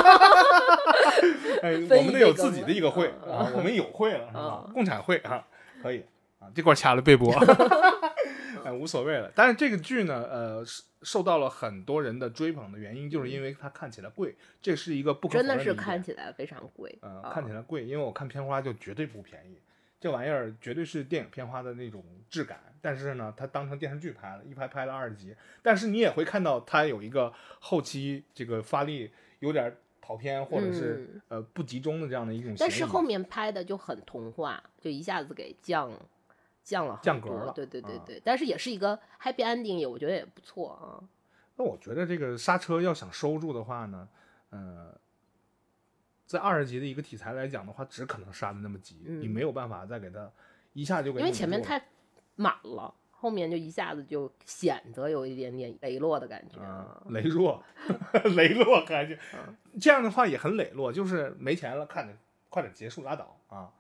[1.61, 4.73] 哎，分我们得有自己的一个会嗯啊，我们有会了是吧嗯？
[4.73, 5.45] 共产会啊，
[5.83, 6.03] 可以
[6.39, 7.31] 啊，这块掐了背播，
[8.63, 9.31] 哎，无所谓了。
[9.35, 10.63] 但是这个剧呢，呃，
[11.01, 16.97] 受到了很多人的追捧的原因，就是因为它看起来贵，这是一个不可否真的是看起来非常贵。
[17.01, 19.57] 呃，啊看起来贵，因为我看片花就绝对不便宜，
[19.99, 22.59] 这玩意儿绝对是电影片花的那种质感。
[22.81, 25.35] 但是呢，它当成电视剧拍了，一拍拍了二十集。
[25.61, 35.91] 但是你也会看到它有一个后期这个发力有点跑偏，或者是、呃不集中的这样的一种但是后面拍的就很童话，就一下子给降
[36.63, 41.03] 降了降格了对对对啊对，但是也是一个 happy ending，也我觉得也不错啊。
[41.55, 44.07] 那我觉得这个刹车要想收住的话呢，
[44.49, 44.95] 呃，
[46.25, 50.31] 在二十集的一个题材来讲的话，只可能刹的那么急，你嗯没有办法再给它
[50.73, 51.83] 一下就给因为前面太
[52.35, 56.59] 满了，后面就一下子就显得有一点点羸弱的感觉。
[56.61, 57.63] 啊 羸弱，
[58.13, 62.13] 羸弱感觉，嗯这样的话也很羸弱，就是没钱了，看着
[62.49, 63.71] 快点结束拉倒啊。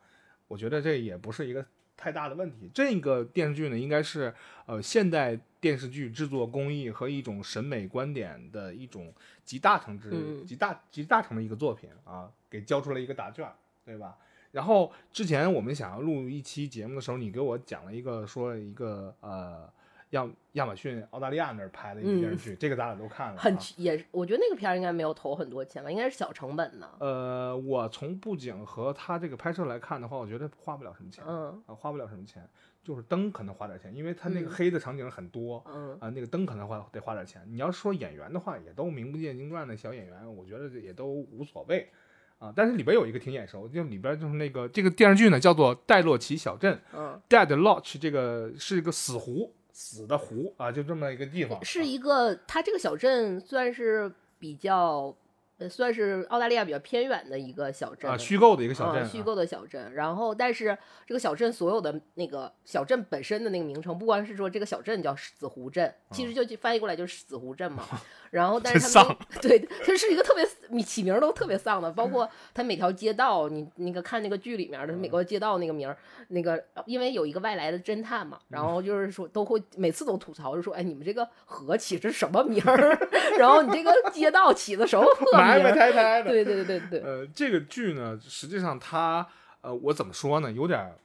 [0.47, 1.65] 我觉得这也不是一个
[2.01, 2.67] 太大的问题。
[2.73, 4.33] 这个电视剧呢，应该是
[4.65, 9.13] 呃现代电视剧制作工艺和一种审美观点的一种
[9.45, 13.53] 集大成之、嗯集大集大成的一个作品啊，给交出了一个答卷儿，
[13.85, 14.17] 对吧？
[14.51, 19.71] 然后之前我们想要录一期节目的时候，你给我讲了一个说一个呃
[20.11, 26.89] 亚亚马逊澳大利亚那儿拍的一个电视剧，这个咱俩都看了、啊，很也，我觉得那个片儿应该没有投很多钱吧，应该是小成本的。
[26.99, 32.45] 呃，我从布景和他这个拍摄来看的话，我觉得花不了什么钱，嗯啊，花不了什么钱，
[32.83, 37.41] 就是灯可能花点钱，因为他那个嗯黑的场景很多，嗯啊，那个灯可能花得花点钱。
[37.47, 41.89] 你要说演员的话，也都名不见经传的小演员，我觉得也都无所谓，
[42.37, 55.15] 啊，但是里边有一个挺眼熟，就里边就是那个这个电视剧呢叫做《戴洛奇小镇嗯，》（Dead Lodge），这个是一个死湖，死的湖啊，就这么一个地方，是啊一个，它这个小镇算是比较，
[55.57, 59.93] 呃，算是澳大利亚比较偏远的一个小镇啊虚构的一个小嗯镇，啊虚构的小镇。
[59.93, 67.83] 然后，但是这个小镇所有的那个小镇本身的那个名称，不光是说这个小镇叫死湖镇，其实就翻译过来就是死湖镇嘛。
[68.31, 75.97] 然后，但是真他们 对，它是一个特别你起名儿都特别丧的，包括它每条街道，你那个看那个剧里面的美国街道那个名儿，
[76.29, 82.97] 那个因为有一个外来的侦探嘛，然后就是说都会每次都吐槽，就说哎你们这个河起的是什么名儿？
[83.37, 85.75] 然后你这个街道起的什么破 埋埋名儿？
[85.75, 86.29] 汰汰的。
[86.29, 89.27] 对对对对对，呃，这个剧呢，实际上它，
[89.59, 90.95] 呃，我怎么说呢，有点儿，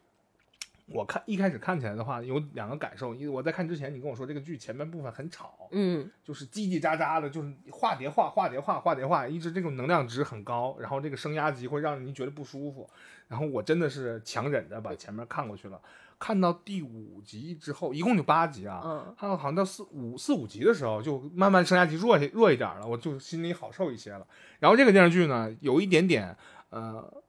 [0.86, 3.14] 我看一开始看起来的话，有两个感受。
[3.14, 12.88] 因为我在看之前，你跟我说这个剧前面部分很吵，嗯就是叽叽喳喳的，就是化叠化、化叠化、化叠化，一直这种能量值很高，然后这个升压级会让你觉得不舒服。
[13.28, 15.80] 然后我真的是强忍着把前面看过去了。
[16.18, 24.26] 看到第五集之后，一共就八集啊，嗯看到好像到四五四五集的时候，就慢慢升压级弱弱一点了，我就心里好受一些了。
[24.60, 26.34] 然后这个电视剧呢，有一点点
[26.70, 27.22] 呃，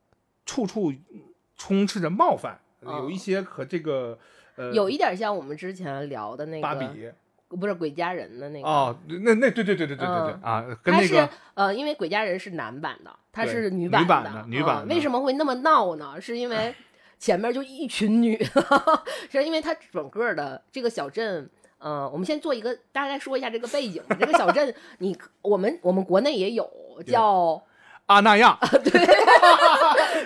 [0.46, 0.94] 处处
[1.58, 4.18] 充斥着冒犯，哦有一些和这个
[4.56, 6.86] 呃有一点像我们之前聊的那个芭比
[7.50, 16.20] 不是鬼家人的那个哦，那那对对对对对对对、嗯啊，跟那个呃，因为鬼家人是男版的，它是女版的，版的女版的嗯为什么会那么闹呢？
[16.20, 16.76] 是因为
[17.18, 21.50] 前面就一群女的， 是因为它整个的这个小镇。
[21.80, 24.02] 呃，我们先做一个大概说一下这个背景。
[24.20, 26.68] 这个小镇， 你我们我们国内也有
[27.06, 27.62] 叫
[28.08, 29.08] 阿那亚，对。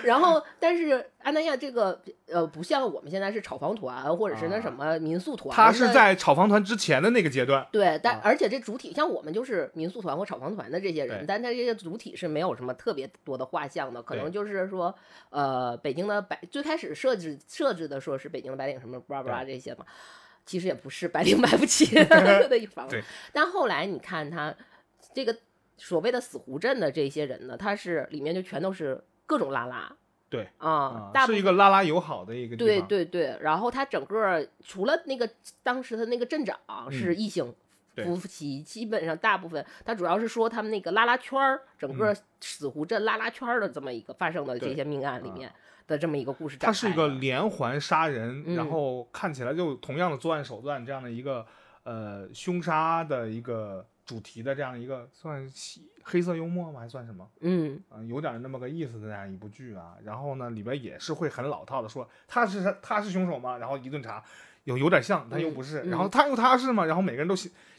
[0.02, 4.60] 然后，但是阿那亚这个呃，不像我们现在是炒房团或者是那啊。
[4.60, 8.20] 什么民宿团，他是在炒房团之前的那个阶段，对，但啊。
[8.24, 14.94] 而且这主体像我们就是民宿团或炒房团的这些人，但他这些主体是没有什么特别多的画像的，可能就是说，
[15.30, 19.84] 呃，北京的白最开始设置设置的说是北京的白领什么巴拉巴拉这些嘛，
[20.46, 21.86] 其实也不是白领买不起
[22.48, 24.54] 的一房子对，但后来你看他
[25.12, 25.36] 这个
[25.76, 29.92] 所谓的死湖镇的这些人呢，他是里面就全都是各种拉拉。
[30.28, 35.28] 对啊是一个拉拉友好的一个地对方，对对，然后他整个除了那个
[35.62, 36.58] 当时的那个镇长
[36.90, 37.54] 是异性
[37.96, 45.52] 嗯夫妻，基本上大部分他主要是说他们那个拉拉圈儿，整个死湖镇拉拉圈儿的这么一个发生的这些命案里啊面
[45.86, 48.56] 的这么一个故事展它是一个连环杀人，嗯。
[48.56, 51.44] 然后看起来就同样的作案手段这样的一个
[51.82, 56.80] 呃凶杀的一个主题的这样一个算喜黑色幽默吗？
[56.80, 57.28] 还算什么？
[57.40, 59.96] 嗯啊、有点那么个意思的这样一部剧啊。
[60.04, 63.58] 然后呢，里边也是会很老套的说他是他是凶手吗？
[63.58, 64.22] 然后一顿查，
[64.64, 65.82] 有有点像，他又不是。
[65.84, 66.84] 嗯然后他又他是吗？
[66.84, 67.34] 然后每个人都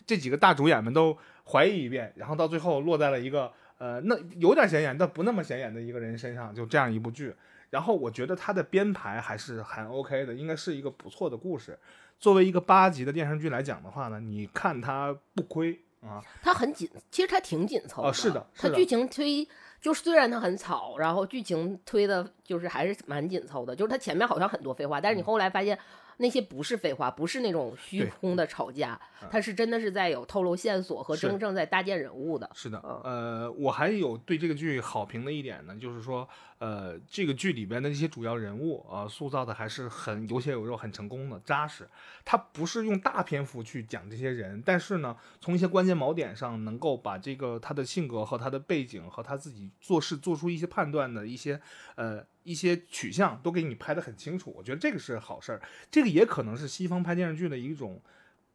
[0.05, 7.35] 这几个大主演们都怀疑一遍，然后到最后落在了一个呃那有点显眼但不那么显眼的一个人身上，就这样一部剧。
[7.69, 11.77] 然后我觉得它的编排还是很 OK 的，应该是一个不错的故事。
[12.19, 16.21] 作为一个八集的电视剧来讲的话呢，你看它不亏啊。
[16.41, 18.13] 它很紧，其实它挺紧凑的。
[18.13, 19.47] 是的，它剧情推
[19.81, 23.75] 就是虽然它很草，然后剧情推的就是还是蛮紧凑的。
[23.75, 25.77] 就是它前面好像很多废话，但是你后来发现。
[26.17, 28.97] 那些不是废话，不是那种虚空的吵架，
[29.31, 32.47] 他是真的是在有透露线索和真正在搭建人物的。
[32.53, 36.29] 是的，呃，我还有对这个剧好评的一点呢，就是说。
[36.63, 41.85] 呃，这个剧里边的一些主要人物啊，塑造的还是很有血有肉、很成功的、扎实。
[42.23, 51.59] 他不是用大篇幅去讲这些人，但是呢，从一些关键锚点上，能够把这个他的性格和他的背景和他自己做事做出一些判断的一些
[51.95, 54.53] 呃一些取向，都给你拍得很清楚。
[54.55, 58.01] 我觉得这个是好事儿，这个也可能是西方拍电视剧的一种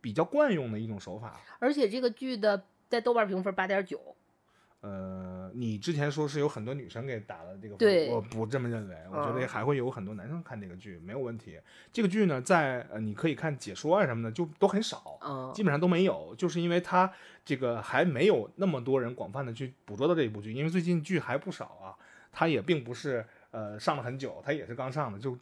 [0.00, 1.38] 比较惯用的一种手法。
[1.58, 4.16] 而且这个剧的在豆瓣评分八点九。
[4.80, 11.58] 呃，你之前说是有很多女生给打了这个，对，我不这么认为，我觉得还会有很多男生看这个剧，没有问题。
[11.92, 17.12] 这个剧呢，在呃，你可以看解说啊什么的，就都很少，基本上都没有，就是因为它
[17.44, 21.96] 这个还没有那么多人广泛的去捕捉到这一部剧，因为最近剧还不少啊，
[22.30, 25.36] 它也并不是呃上了很久，它也是刚上的，就。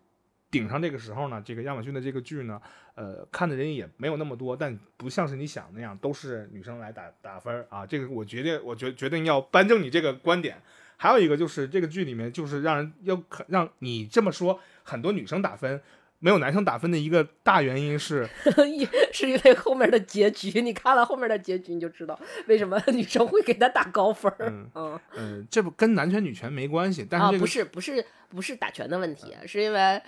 [0.50, 2.60] 顶上这个时候呢，这个亚马逊的这个剧呢，
[2.94, 7.84] 呃，看的人也没有那么多，但不像是你想那样都是女生来打打分啊。
[7.84, 10.56] 这个我决定，我决决定要扳正你这个观点。
[10.96, 15.82] 还有一个就是这个剧里面就是让人要让你这么说，很多女生打分，
[16.20, 18.26] 没有男生打分的一个大原因是，
[19.12, 24.32] 是因为后面的结局，你看了后面的结局你就知道为什么女生会给他打高分。
[24.40, 30.00] 嗯嗯，这不跟男权女权没关系，但是这个不是不是不是打拳的问题，是因为。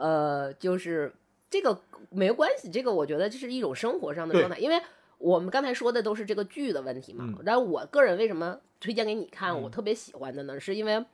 [0.00, 1.12] 呃，就是
[1.50, 4.80] 这个没关系，这个我觉得这是一种生活上的状态，因为
[5.18, 7.38] 我们刚才说的都是这个剧的问题嘛。
[7.44, 10.58] 然后我个人为什么推荐给你看，我特别喜欢的呢？
[10.58, 11.04] 是因为，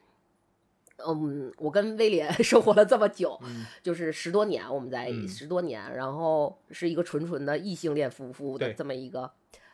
[1.05, 3.37] 嗯，我跟威廉 生活了这么久，
[3.83, 9.29] 就是十多年，我们在十多年，然后是一个纯纯的异性恋夫妇的这么一个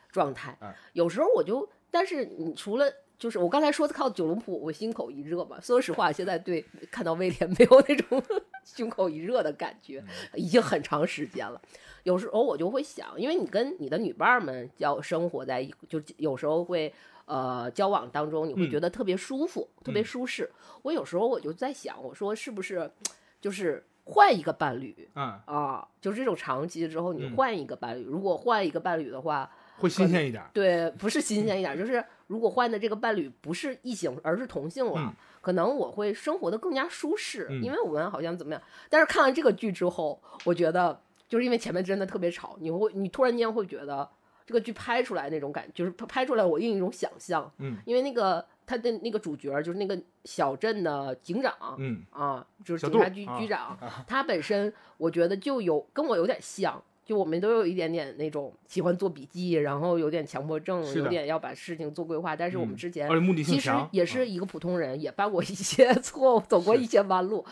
[0.09, 0.57] 状态。
[0.93, 2.91] 有时候我就，但是你除了。
[3.23, 5.57] 就是我刚才说的靠九龙浦，我心口一热嘛。
[5.61, 8.21] 说实话，现在对看到威廉没有那种
[8.65, 10.03] 胸口一热的感觉，
[10.35, 11.61] 已经很长时间了。
[12.03, 20.51] 有时候我就会想，因为你跟你的女伴们交生活在，就有时候会呃交往当中，你会觉得特别舒服，特别舒适。
[20.81, 22.91] 我有时候我就在想，我说是不是
[23.39, 29.49] 就是换一个伴侣，嗯啊，就是这种长期之后你换一个伴侣，如果换一个伴侣的话。
[29.77, 38.61] 会新鲜一点，对，不是新鲜一点，就是如果换的这个伴侣不是异性，而是同性了，可能我会生活的更加舒适，因为我们好像怎么样。
[38.89, 44.07] 但是看完这个剧之后，我觉得就是因为前面真的特别吵，你会你突然间会觉得
[44.45, 56.81] 这个剧拍出来那种感，就是拍出来我另一种想象，嗯，因为那个他的那个主角就是那个小镇的警长，嗯啊，就是警察局局长，他本身我觉得就有跟我有点像。
[57.05, 62.35] 就我们都有一点点那种喜欢做笔记，然后有点强迫症，有点要把事情做规划。
[62.35, 63.09] 但是我们之前
[63.43, 67.45] 其实也是一个普通人，也犯过一些 错误，走过一些弯路。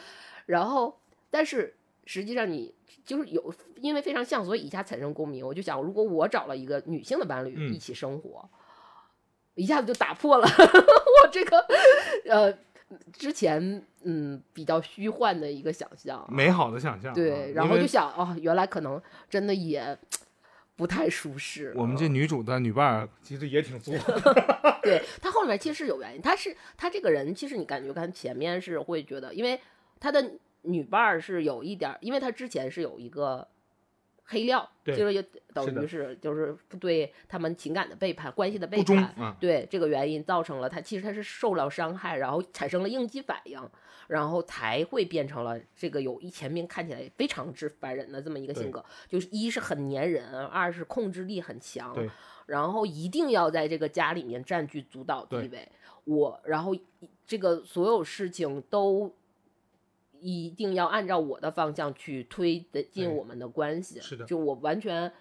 [0.46, 0.98] 然后，
[1.30, 2.74] 但是实际上你
[3.06, 5.46] 就是有，因为非常像，所以一下产生共鸣。
[5.46, 8.50] 我就想，如果我找了一个女性的伴侣一起生活，
[9.56, 11.60] 一下子就打破了 我这个
[12.30, 12.58] 呃。
[13.14, 19.98] 之前嗯比较虚幻的一个想象，美好的想象，对，然后就想哦，原来可能真的也
[20.76, 21.74] 不太舒适。
[21.76, 23.94] 我们这女主的女伴儿其实也挺作，
[24.84, 29.60] 对她后面其实是有原因，她是她这个人其实你感觉看前面是会觉得，因为
[30.00, 33.48] 她的女伴儿是有一点，因为她之前是有一个。
[34.24, 35.22] 黑料，就是也
[35.54, 43.60] 等于是就是对他们情感的背叛、关系的背叛，对这个原因造成了他其实他是受了伤害，然后产生了应激反应，
[44.08, 51.94] 然后才会变成了这个有一前面看起来非常之烦人的这么一个性格，就是一是很粘人，二是控制力很强，
[52.46, 55.70] 然后一定要在这个家里面占据主导地位，
[56.06, 56.74] 我然后
[57.28, 59.14] 这个所有事情都。
[60.22, 65.12] 一定要按照我的方向去推的进我们的关系，是的，就我完全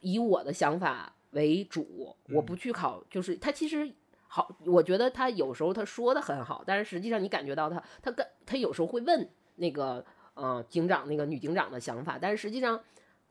[0.00, 3.90] 以我的想法为主，我不去考，就是他其实
[4.26, 12.80] 好，我觉得他有时候他说的很好，但是实际上你感觉到他，他跟他有时候会问那个呃警长那个女警长的想法，但是实际上。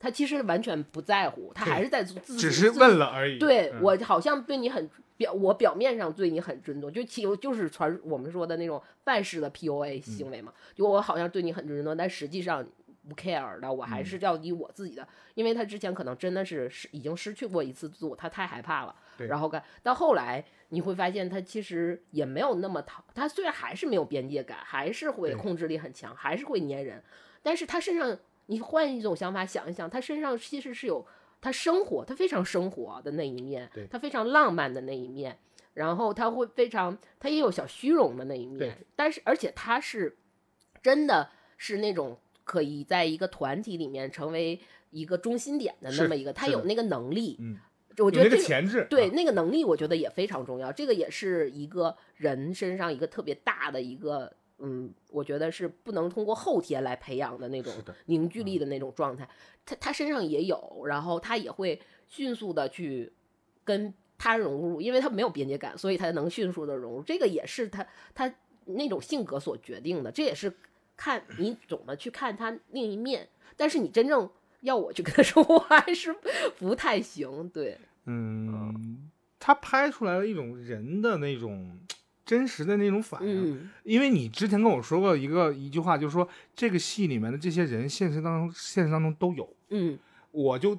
[0.02, 3.38] 他其实完全不在乎，他还是在自只是问了而已。
[3.38, 4.90] 对我好像对你很
[5.20, 10.54] 表，我表面上对你很尊重，就其就是传我们说的那种范式的 PUA 行为嘛。
[10.74, 12.66] 就我好像对你很尊重，但实际上
[13.10, 18.96] 不 care 的，我还是要以我自己的，因为他之前可能真的是失已经失去过一次自我，他太害怕了。
[19.28, 27.04] 然后干到后来你会发现他其实也没有那么讨，他虽然还是没有边界感，还是会控制力很强，还是会粘人，
[27.44, 31.06] 但是他身上你换一种想法想一想，他身上其实是有
[31.42, 35.38] 他生活，他非常生活的那一面，他非常浪漫的那一面，
[35.74, 40.18] 然后他会非常，他也有小虚荣的那一面，但是而且他是
[40.82, 44.60] 真的是那种可以在一个团体里面成为
[44.92, 47.58] 一个中心点的那么一个，他有那个能力，嗯，
[47.98, 50.72] 我觉得这个个潜质，对啊那个能力，我觉得也非常重要。
[50.72, 57.74] 这个也是一个人身上一个特别大的一个，嗯，我觉得是不能通过后天来培养的那种
[58.06, 59.28] 凝聚力的那种状态。
[59.66, 63.12] 他他身上也有，然后他也会迅速的去
[63.64, 67.04] 跟他融入，因为他没有边界感，所以他能迅速的融入。
[67.04, 68.34] 这个也是他他
[68.66, 70.52] 那种性格所决定的，这也是
[70.98, 73.28] 看你怎么去看他另一面。
[73.56, 74.30] 但是你真正
[74.62, 76.16] 要我去跟他说，我还是
[76.58, 77.48] 不太行。
[77.50, 77.78] 对。
[78.06, 81.80] 嗯，他拍出来了一种人的那种
[82.30, 83.56] 真实的那种反应。
[83.56, 89.52] 嗯，因为你之前跟我说过一个一句话，就是说这个戏里面的这些人，现实当中现实当中都有。
[89.70, 89.98] 嗯，
[90.30, 90.78] 我就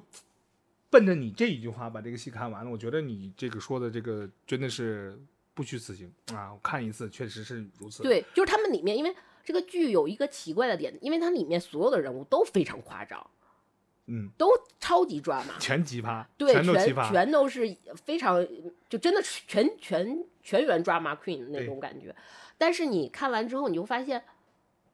[0.89, 2.71] 奔着你这一句话把这个戏看完了。
[2.71, 5.19] 我觉得你这个说的这个真的是
[5.53, 6.53] 不虚此行啊！
[6.53, 13.29] 我看一次确实是如此。，对，就是他们里面，因为这个剧有一个奇怪的点，因为它里面所有的人物都非常夸张，
[14.07, 14.49] 嗯，都
[14.79, 17.11] 超级抓马，全奇葩，对，全全葩。
[17.11, 18.45] 全都是非常，
[18.89, 22.13] 就真的是全全全员抓马 queen 那种感觉。
[22.57, 24.23] 但是你看完之后，你就发现，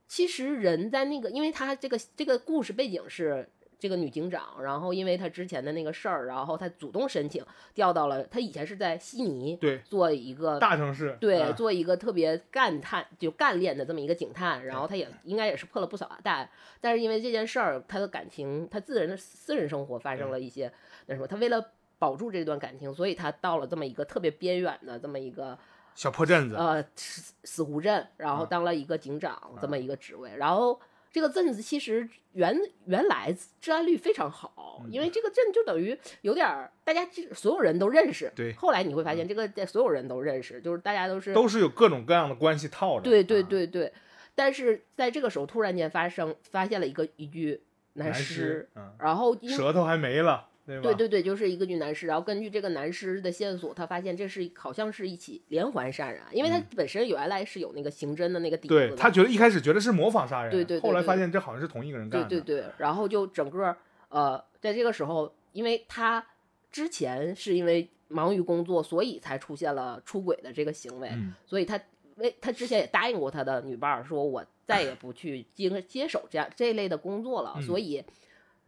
[0.08, 3.49] 其实人在那个，因为他这个这个故事背景是
[3.80, 11.15] 这个女警长，然后因为她之前的那个事儿，然后她主动申请调到了，她以前是在悉尼对，做一个大城市。
[11.19, 16.49] 对，啊做一个特别干探就干练的这么一个警探，然后她也应该也是破了不少大案，
[16.82, 20.71] 但是因为这件事儿，她的感情，她自人的私人生活发生了一些
[21.05, 21.63] 那什么，她为了
[21.99, 25.55] 保住这段感情，所以她到了这么一个特别边远的这么一个
[25.93, 30.80] 小破镇子，呃死死湖镇，然后啊当了一个警长这么一个职位，然后。
[31.18, 32.55] 这个镇子其实原
[32.86, 37.03] 原来治安率非常好，因为这个镇就等于有点儿大家
[37.34, 38.32] 所有人都认识。
[38.36, 43.01] 对后来你会发现这个在所有人都认识，就是大家都是都是有各种各样的关系套着。
[43.01, 43.91] 对对啊，对对，
[44.36, 47.63] 但是在这个时候突然间发生发现了一个一具
[47.93, 50.84] 男男尸然后舌头还没了，对吧？
[50.84, 62.28] 对对对，就是一个女男尸，然后根据这个男尸的线索，他发现这是好像是一起连环杀人案，因为他本身原来是有那个刑侦的那个底子，嗯对他觉得一开始觉得是模仿杀人，对对对对后来发现这好像是同一个人干的。
[62.28, 63.74] 对对对，然后就整个
[64.09, 66.26] 呃，在这个时候，因为他
[66.70, 71.80] 之前是因为忙于工作，所以才出现了出轨的这个行为，嗯所以他
[72.15, 78.03] 为他之前也答应过他的女伴儿，说我再也不去接接手这样这一类的工作了，嗯所以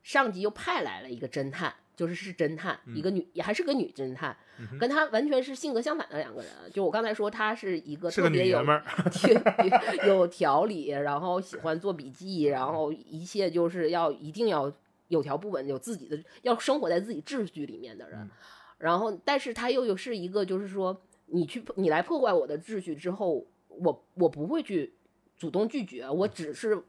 [0.01, 1.73] 上级又派来了一个侦探。
[1.99, 6.49] 就是是侦探，一个女也还是个女侦探，嗯跟她完全是性格相反的两个人。
[6.71, 14.71] 就我刚才说，她是一个特别有有 有条理，然后喜欢做笔记，然后一切就是要一定要
[15.09, 18.17] 有条不紊，有自己的要生活在自己秩序里面的人。
[18.21, 18.29] 嗯
[18.77, 24.93] 然后，但是她又又是一个，就是说你去你来破坏我的秩序之后，我我不会去
[25.35, 26.81] 主动拒绝，我只是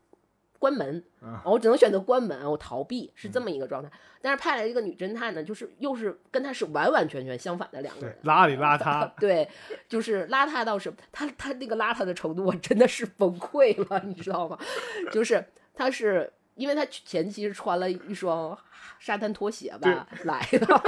[0.61, 3.91] 关门，啊我只能选择关门，我逃避，是这么一个状态。
[4.21, 9.49] 但是派来一个女侦探呢，就是又是跟他是完完全全相反的两个人，，邋里邋 遢，对，
[9.89, 14.59] 就是邋遢到是，他他那个邋遢的程度，我真的是崩溃了，你知道吗？
[15.11, 15.43] 就是
[15.75, 18.57] 他是因为他前期是穿了一双
[18.99, 20.83] 沙滩拖鞋吧来的，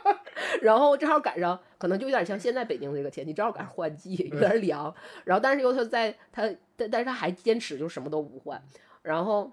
[0.62, 8.62] 然后正好赶上，可能就有点像现在北京这个天气，正好赶上换季，有点凉，然后但是又他在他但但是他还坚持就什么都不换，
[9.08, 9.50] 然后。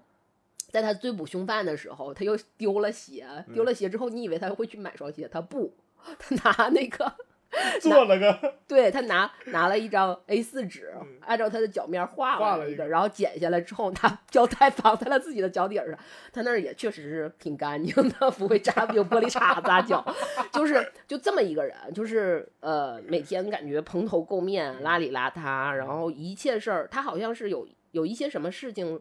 [0.68, 5.72] 在他追捕凶犯的时候，他又丢了鞋，丢了鞋之后，你以为他会去买双鞋，他不，
[6.18, 7.10] 他拿那个
[7.80, 15.98] 做了个对他拿拿了一张 A 4纸，按照他的脚面画了画了一个然后剪下来之后拿胶带绑在了自己的脚底儿上。
[16.32, 20.04] 他那儿也确实是挺干净的， 不会扎有玻璃碴子啊脚，
[20.52, 29.00] 就是就这么一个人，就是呃每天感觉蓬头垢面、邋里邋遢，然后一切事儿他好像是有有一些什么事情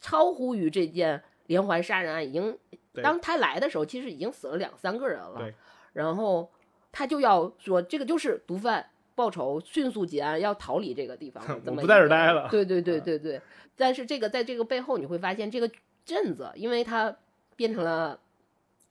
[0.00, 2.56] 超乎于这件连环杀人案，已经
[3.02, 5.54] 当他来的时候，其实已经死了两三个人了对。
[5.92, 6.50] 然后
[6.92, 13.40] 他就要说这个就是毒贩报仇，迅速结案，要逃离这个地方怎么不在这儿待了对对对对对。
[13.76, 15.70] 但是这个在这个背后，你会发现这个
[16.04, 17.14] 镇子，因为它
[17.56, 18.18] 变成了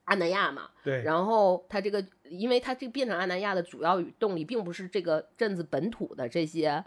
[0.05, 6.83] 阿南亚嘛，对，然后它这个，因为它这变成阿南亚的主要动力，并不是这个镇子本土的这些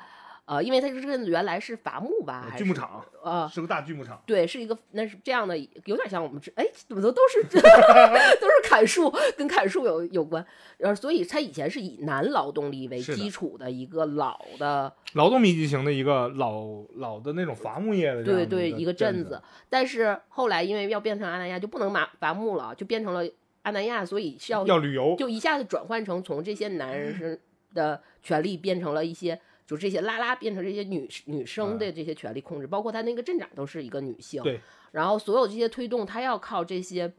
[0.48, 4.18] 呃，因为它这个镇子原来是伐木吧，还是锯木厂呃，是个大锯木厂。
[4.24, 10.42] 对，是一个那是这样的，有点像我们这哎，怎么都都是 都是砍树，跟砍树有有关。
[10.78, 19.42] 然后，所以它以前是以男劳动力为基础的一个老的劳动密集型的一个老老的那种伐木业的的对对一个镇子。
[19.68, 23.22] 但是后来因为要变成阿那亚，就不能伐伐木了，就变成了
[23.64, 27.38] 阿南亚，所以是要要旅游，就一下子转换成从这些男人 是
[27.74, 29.38] 的权利变成了一些。
[29.68, 34.58] 就这些拉拉变成这些女女生的这些权利控制，包括他那个镇长都是一个女性，对，
[34.92, 37.12] 然后所有这些推动，他要靠这些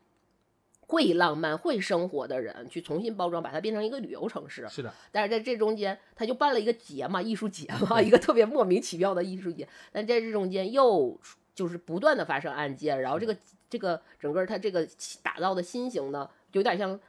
[0.88, 4.68] 会浪漫、会生活的人去重新包装，把它变成一个旅游城市。
[4.68, 9.68] 是的，但是在这中间，他就办了一个节嘛，艺术节嘛，一个特别莫名其妙的艺术节。
[9.92, 11.16] 但在这中间又
[11.54, 13.38] 就是不断的发生案件，然后这个
[13.70, 14.88] 这个整个他这个
[15.22, 17.00] 打造的新型的，有点像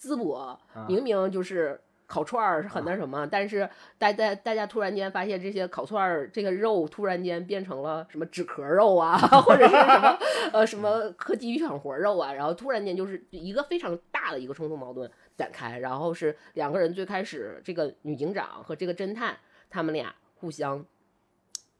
[0.00, 1.80] 淄博，明明就是。
[2.08, 10.18] 烤串儿是很那什么，但是大大大家突然间发现这些烤串儿这个肉突然间变成了什么纸壳肉啊， 或者是什么
[10.54, 19.36] 呃什么科技厂活肉啊，然后突然间就是一个非常大的一个冲突矛盾展开，然后是两个人最开始这个女警长和这个侦探
[19.68, 20.82] 他们俩互相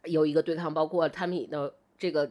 [0.04, 2.30] 有一个对抗，包括他们的这个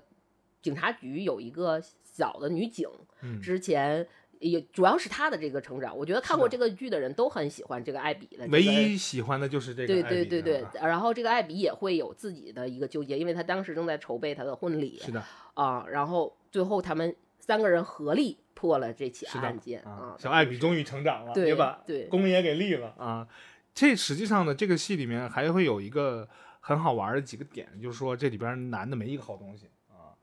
[0.61, 2.87] 警察局有一个小的女警，
[3.21, 4.07] 嗯之前。
[4.39, 8.47] 也主要是他的这个成长，我觉得看过这个剧的人都很喜欢这个艾比的。
[8.47, 15.23] 唯一喜欢的就是这个对对对啊对，然后这个艾比也会有自己的一个纠结，因为他当时正在筹备他的婚礼是的，
[15.53, 20.15] 啊，然后最后他们三个人合力破了这起案件啊啊，。
[20.19, 23.27] 小艾比终于成长了，对也把对功也给立了啊。
[23.73, 26.27] 这实际上呢，这个戏里面还会有一个
[26.59, 30.17] 很好玩的几个点，就是说这里边男的没一个好东西啊，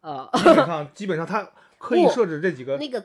[0.00, 3.04] 呃，基本上基本上他 刻意设置这几个那个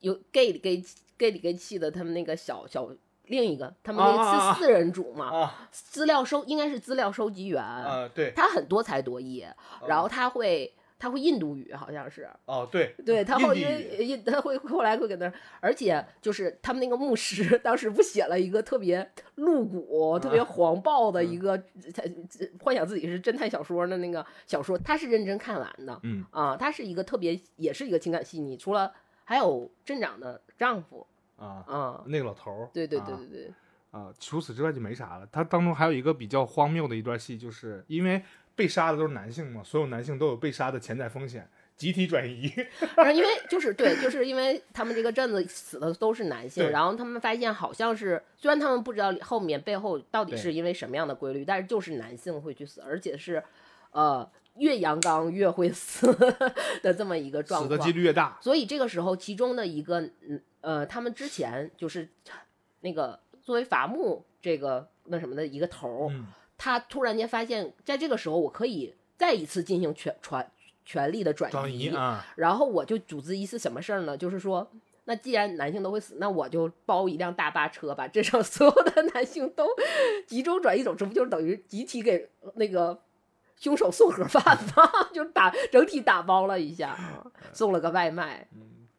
[0.00, 0.82] 有 gay 里 gay
[1.18, 2.88] gay 里 gay 气的，他们那个小小
[3.26, 4.48] 另一个，他们那啊啊啊。
[4.48, 5.68] 个是四人组嘛，啊。
[5.72, 8.32] 资料收应该是资料收集员，啊对。
[8.36, 9.44] 他很多才多艺，
[9.88, 12.28] 然后他会他会印度语，好像是。
[12.44, 12.94] 哦对。
[13.04, 13.62] 对他后印
[13.98, 21.58] 因为他会后来会给那，而且就是他们那个牧师 当时不写了一个特别露骨、特别黄暴的一个，
[21.92, 22.02] 他
[22.60, 26.24] 幻想自己是侦探小说的那个小说，他是认真看完的嗯。
[26.30, 28.92] 啊，他是一个特别也是一个情感细腻，除了
[29.26, 31.06] 还有镇长的丈夫
[31.36, 33.52] 啊啊，那个老头儿对对对啊对对，
[33.90, 35.28] 啊，除此之外就没啥了。
[35.30, 38.22] 他当中还有一个比较荒谬的一段戏，就是因为
[38.54, 41.46] 被杀的都是男性嘛，所有男性都有被杀的潜在风险，
[41.76, 42.50] 集体转移。
[43.14, 53.42] 因为就是对，就是因为他们这个镇子死的都是男性，然后他们发现好像是，虽然他们不知道后面背后到底是因为什么样的规律，但是就是男性会去死，而且是
[53.90, 54.26] 呃
[54.58, 56.12] 越阳刚越会死
[56.82, 57.86] 的这么一个状死的况。
[57.86, 58.38] 几率越大。
[58.40, 62.08] 所以这个时候，其中的一个嗯呃，他们之前就是
[62.80, 66.26] 那个作为伐木这个那什么的一个头儿，嗯
[66.58, 70.50] 他突然间发现，在这个时候我可以再一次进行全传
[70.86, 74.16] 权力的转移转移啊，然后我就组织一次什么事儿呢？
[74.16, 74.66] 就是说，
[75.04, 79.68] 那既然男性都会死，那我就包一辆大巴车，把镇上所有的 男性都
[80.26, 82.98] 集中转移走，这不就是等于集体给那个
[83.56, 84.42] 凶手送盒饭
[84.76, 84.82] 吗？
[85.12, 88.48] 就打整体打包了一下，啊送了个外卖。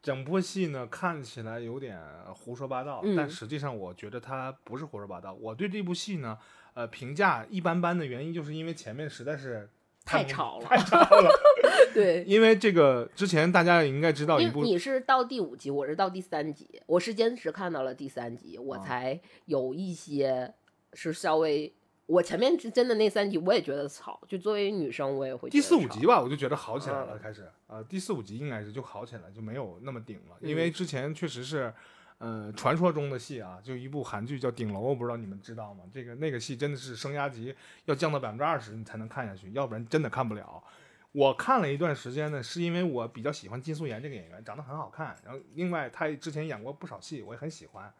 [0.00, 1.98] 整部戏呢看起来有点
[2.34, 5.32] 胡说八道，嗯但实际上我觉得它不是胡说八道。
[5.34, 6.38] 我对这部戏呢，
[6.74, 9.68] 呃，评价一般般的原因，就是因为前面实在是浓
[10.04, 11.30] 太吵了太吵了。
[11.92, 20.54] 对， 因为这个之前大家也应该知道一部你是到第五集，我是到第三集，我是坚持看到了第三集，我啊才有一些
[20.94, 21.74] 是稍微。
[22.08, 31.70] 我前面是真的那三集我也觉得吵，就作为女生我也会第四五集吧，我就觉得好起来了，嗯开始啊、呃第四五集应该是就好起来，就没有那么顶了，嗯因为之前确实是，
[32.16, 35.84] 呃，传说中的戏啊，就一部韩剧叫《顶楼》，我不知道你们知道吗？
[35.92, 37.54] 这个那个戏真的是升压级
[37.84, 40.64] 要降到百分之二十你才能看下去，要不然真的看不了。
[41.12, 47.92] 我看了一段时间呢，是因为我比较喜欢金素妍这个演员，长得很好看，然后另外她之前演过不少戏，我也很喜欢。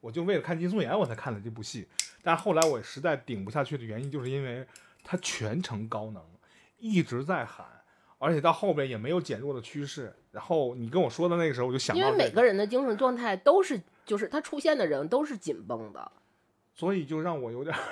[0.00, 1.88] 我就为了看金素妍我才看了这部戏，
[2.24, 4.66] 但是后来我实在顶不下去的原因，就是因为
[5.04, 6.22] 他全程高能，
[6.78, 7.66] 一直在喊，
[8.18, 10.12] 而且到后边也没有减弱的趋势。
[10.32, 16.10] 然后你跟我说的那个时候，我就想到因为每个人的精神状态都是，就是他出现的人都是紧绷的，
[16.74, 17.82] 所以就让我有点儿，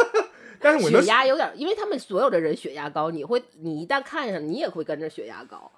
[0.58, 5.70] 但是血压有点，因为他们所有的人血压高，你会，你一旦看上，你也会跟着血压高。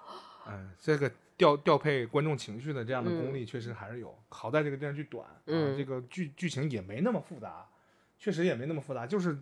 [0.47, 4.17] 嗯，这个调调配观众情绪的这样的功力确实还是有。
[4.29, 7.67] 好在这个电视剧短，嗯啊，这个剧剧情也没那么复杂，
[8.17, 9.37] 确实也没那么复杂，就是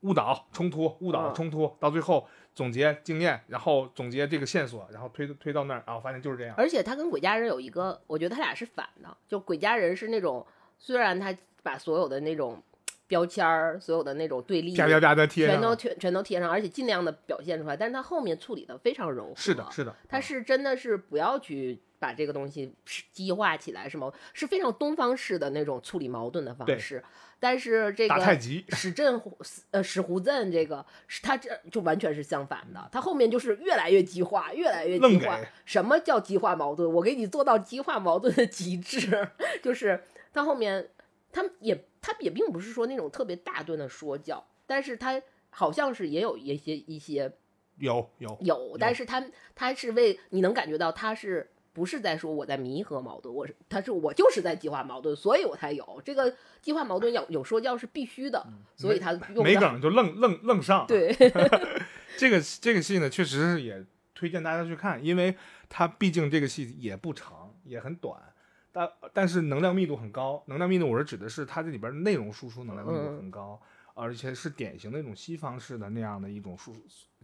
[0.00, 6.54] 误导冲突，误导嗯冲突，到最后总结经验，然后总结这个线索，然后推推到那儿，然后发现就是这样。
[6.58, 10.46] 而且他跟鬼家人有一个，我觉得他俩是反的，就鬼家人是那种，
[10.78, 12.62] 虽然他把所有的那种
[13.06, 17.76] 标签儿，所有的那种对立，啪啪啪的贴上，全都全全都贴上，而且尽量的表现出来。
[17.76, 22.70] 但是他后面处理的非常柔和，是的，是的，他是真的是不要去把这个东西
[23.10, 24.12] 激化起来，是吗？
[24.34, 27.02] 是非常东方式的那种处理矛盾的方式。
[27.40, 28.14] 但是这个
[28.70, 29.20] 史镇
[29.70, 35.40] 呃史胡镇这个是他这就完全是相反的，他后面就是越来越激化，越来越激化。
[35.64, 36.90] 什么叫激化矛盾？
[36.92, 39.28] 我给你做到激化矛盾的极致，
[39.64, 40.02] 就是
[40.32, 40.90] 他后面
[41.32, 47.32] 他也他也并不是说那种特别大段的说教，但是他好像是也有一些一些
[47.78, 49.22] 有有有，但是他
[49.54, 51.50] 他是为你能感觉到他是。
[51.74, 58.46] 不是在说我在弥合矛盾，我是他是我就是在激化矛盾，所以我才有这个激化矛盾有有说教是必须的，
[58.76, 59.12] 所以他
[59.42, 60.86] 没梗就愣愣愣上。
[60.86, 61.12] 对，
[62.16, 65.36] 这个这个戏呢，确实是也推荐大家去看，因为
[65.68, 68.22] 它毕竟这个戏也不长，也很短，
[68.70, 70.44] 但但是能量密度很高。
[70.46, 73.60] 能量密度我是指的是它这里边内容输出能量密度很高。
[73.94, 76.74] 而且是典型的一种西方式的那样的一种述，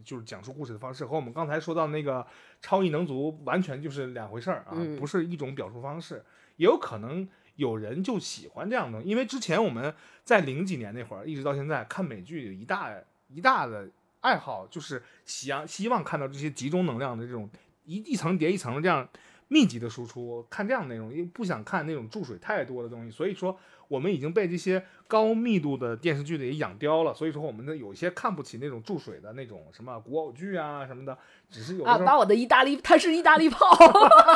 [0.05, 2.27] 就是讲述故事的方式，和我们刚才说到那个
[2.63, 6.25] 超异能族完全就是两回事儿啊，不是一种表述方式。
[6.57, 12.95] 也有可能有人就喜欢这样的，因为之前我们在零几年那会儿，一直到现在看美剧有，一大
[13.29, 13.89] 一大的
[14.21, 17.49] 爱好就是希希望看到这些集中能量的这种
[17.85, 19.09] 一一层叠一层这样
[19.51, 23.59] 密集的输出，看这样内容，因为不想看那种注水太多的东西，所以说。
[23.91, 31.19] 我们已经被这些高密度的电视剧的也养刁了，所以说我们的有些看不起那种注水的那种什么古偶剧啊什么的，
[31.51, 33.67] 只是有啊，把我的意大利，他是意大利炮，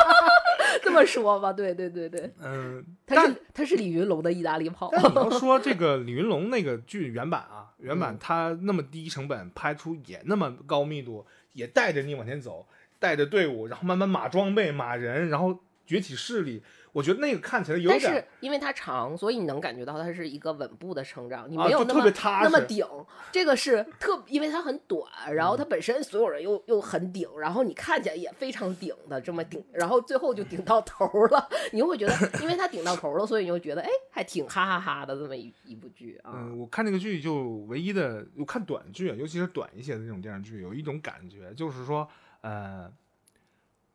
[0.83, 4.89] 这么说吧，对对对对，嗯，他是他是李云龙的意大利炮。
[4.91, 12.67] 但你要 说这个李云龙那个剧原版啊，原版他那么低成本拍出也那么高密度，也带着你往前走，
[13.05, 16.63] 带着队伍，然后慢慢码装备、码人，然后崛起势力。
[16.91, 22.09] 我觉得那个看起来有点，但是因为它长，所以你能感觉到它是一个稳步的成长，你没有那么
[22.41, 22.87] 那么顶。
[23.33, 36.31] 这个是特，因为它很短，然后它本身所有人又又很顶，然后你看起来也非常顶的这么顶，然后最后就顶到头了， 你就会觉得，因为它顶到头了，所以你就觉得，哎，还挺哈哈哈的这么一一部剧啊。
[36.33, 37.35] 嗯，我看这个剧就
[37.67, 42.07] 唯一的，我看短剧，尤其是短一些的这种电视剧，有一种感觉，就是说，
[42.45, 42.93] 呃，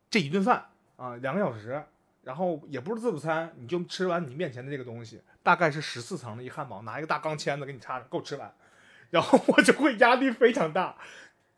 [0.09, 0.65] 这一顿饭
[0.97, 1.81] 啊，两个小时。
[2.23, 8.53] 然后也不是自助餐，你就吃完你面前的这个东西，大概是十四层的一汉堡，拿一个大钢签子给你插着，够吃完。
[9.09, 10.97] 然后我就会压力非常大。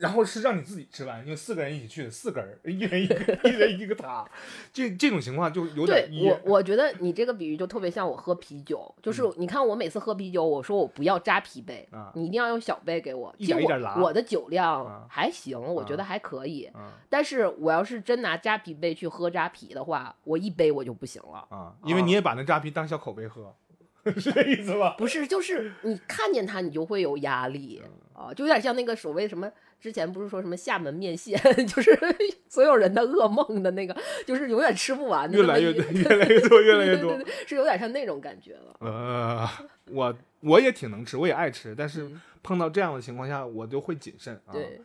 [0.04, 3.14] 然后是让你自己吃完，因为四个人一起去的，四个人，一人一个，
[3.48, 4.22] 一人一个塔，
[4.70, 6.10] 这这种情况就有点。
[6.10, 13.34] 对我，我觉得你这个比喻就特别像我喝啤酒，就是你看我每次喝啤酒，我说我不要扎啤杯，你一定要用小杯给我。
[13.38, 16.70] 一点一点我的酒量还行，我觉得还可以。
[17.08, 23.54] 但是我要是真拿扎啤杯去喝扎啤的话，我一杯我就不行了啊，因为你也把那扎啤当小口杯喝，
[24.18, 24.96] 是这意思吧？
[24.98, 27.80] 不是，就是你看见它，你就会有压力
[28.12, 29.50] 啊，就有点像那个所谓什么。
[29.84, 31.94] 之前不是说什么厦门面线， 就是
[32.48, 38.74] 所有人的噩梦的那个，就是永远吃不完的， 越来越多，越来越多，越来越多，是有点像那种感觉了。
[38.80, 39.46] 呃，
[39.90, 42.10] 我我也挺能吃，我也爱吃，但是
[42.42, 44.54] 碰到这样的情况下，我就会谨慎啊。
[44.54, 44.80] 对，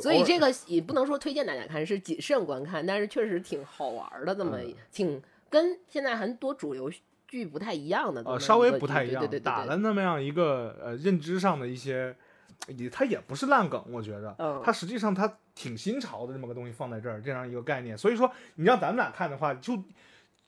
[0.00, 4.56] 所以这个也不能说推荐大家看，是谨慎观看，但是确实挺好玩的，这么
[4.92, 6.88] 挺跟现在很多主流
[7.26, 12.14] 剧不太一样的，呃，稍微不太一样，对对对，打了那么样一个呃认知上的一些。
[12.68, 14.34] 也，它也不是烂梗，我觉得，
[14.64, 17.96] 它实际上它挺新潮的这么个东西放在这儿，这样一个概念。
[17.96, 19.78] 所以说，你让咱们俩看的话，就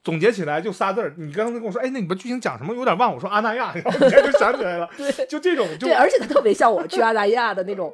[0.03, 1.15] 总结起来就仨字儿。
[1.17, 2.75] 你刚才跟我说，哎，那你们剧情讲什么？
[2.75, 3.13] 有点忘。
[3.13, 4.89] 我说阿那亚， 然后我就想起来了。
[4.97, 7.93] 对，就这种就，对，而且它特别像我去阿那亚的那种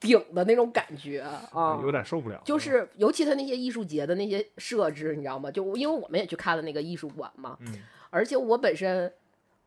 [0.00, 2.40] 顶的那种感觉啊， 有点受不了。
[2.44, 5.50] 就是尤其他那些艺术节的那些设置，你知道吗？
[5.50, 7.74] 就因为我们也去看了那个艺术馆嘛，嗯，
[8.10, 9.12] 而且我本身。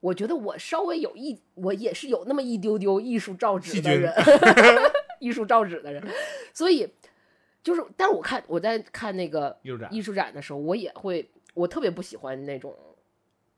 [0.06, 4.14] 我觉得我稍微有一，我也是有那么一丢丢艺术造纸的人，
[5.20, 6.04] 艺术造纸的人，
[6.54, 6.88] 所以
[7.64, 12.78] 就是，但是我看我在看那个艺术展艺术展的时候，我也会，我特别不喜欢那种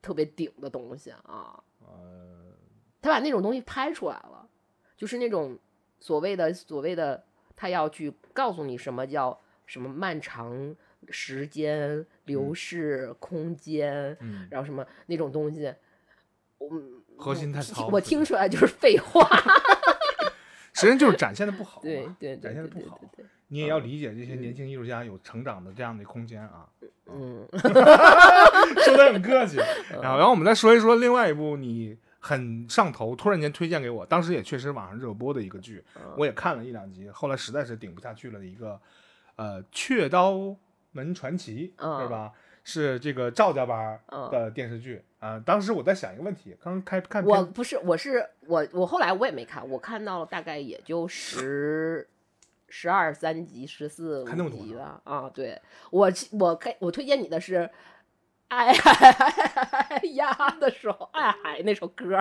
[0.01, 1.61] 特别顶的东西啊。
[3.01, 4.47] 他把那种东西拍出来了，
[4.95, 5.59] 就是那种
[5.99, 7.21] 所谓的所谓的，
[7.57, 10.73] 他要去告诉你什么叫什么漫长
[11.09, 14.17] 时间流逝空间，
[14.49, 15.73] 然后什么那种东西。
[16.59, 19.27] 嗯，核心太糙，我听出来就是废话，
[20.73, 22.99] 实际上就是展现的不好，对对，展现的不好，
[23.47, 26.67] 你也要理解这些年轻艺术家有成长的这样的空间啊。
[27.05, 27.47] 嗯，
[28.83, 29.57] 说的很客气。
[30.01, 35.81] 然后，然后我们再说一说另外一部你很上头，突然间推荐给我，当时也确实网上热播的一个剧，
[36.17, 38.79] 我也看了一两集，后来实在是顶不下去了的一个，
[39.37, 40.53] 呃，《雀刀
[40.91, 42.33] 门传奇》，是吧？
[42.69, 52.05] 是这个赵家班嗯的电视剧啊、当时我在想一个问题，刚开看我不是，我是我，我后来我也没看，我看到了大概也就十
[52.67, 54.99] 十二三集、十四五集吧。
[55.05, 55.59] 啊，对
[55.91, 57.69] 我我开我推荐你的是。
[58.49, 62.17] 爱海海呀 的时候，爱海那首歌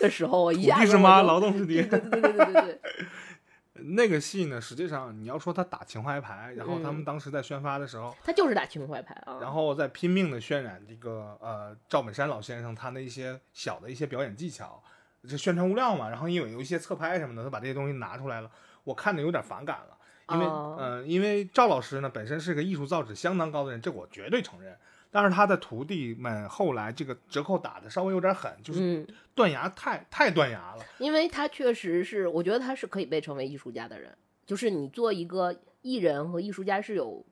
[0.00, 1.82] 的时候，我一土地是妈，劳动是爹。
[1.82, 2.80] 对对对对对对对，
[3.84, 9.38] 那个戏呢，实际上你要说他打情怀牌，然后他嗯们当时在宣发的时候，他就是打情怀牌啊。
[9.40, 14.82] 然后在拼命的渲染这个呃赵本山老先生他的一些小的一些表演技巧，
[15.28, 18.50] 这宣传物料嘛，然后因为有一些侧拍什么的，他把这些东西拿出来了，
[18.84, 19.96] 我看的有点反感了，
[20.30, 24.76] 因为嗯、哦呃因为赵老师呢本身是个艺术造诣相当高的人，这我绝对承认。
[25.10, 30.84] 但是他的徒弟们后来这个折扣打的稍微有点狠，就是嗯，断崖太太断崖了。
[30.98, 34.16] 因为他确实是，我觉得他是可以被称为艺术家的人。
[34.46, 37.24] 就是你做一个艺人和艺术家是有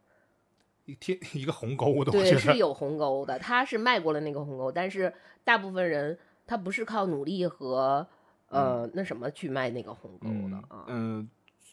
[0.86, 2.36] 一天 一个鸿沟的，我对。
[2.36, 3.38] 是有鸿沟的。
[3.38, 5.12] 他是迈过了那个鸿沟，但是
[5.44, 8.06] 大部分人他不是靠努力和
[8.50, 10.62] 呃、那什么去迈那个鸿沟的。
[10.86, 11.28] 嗯，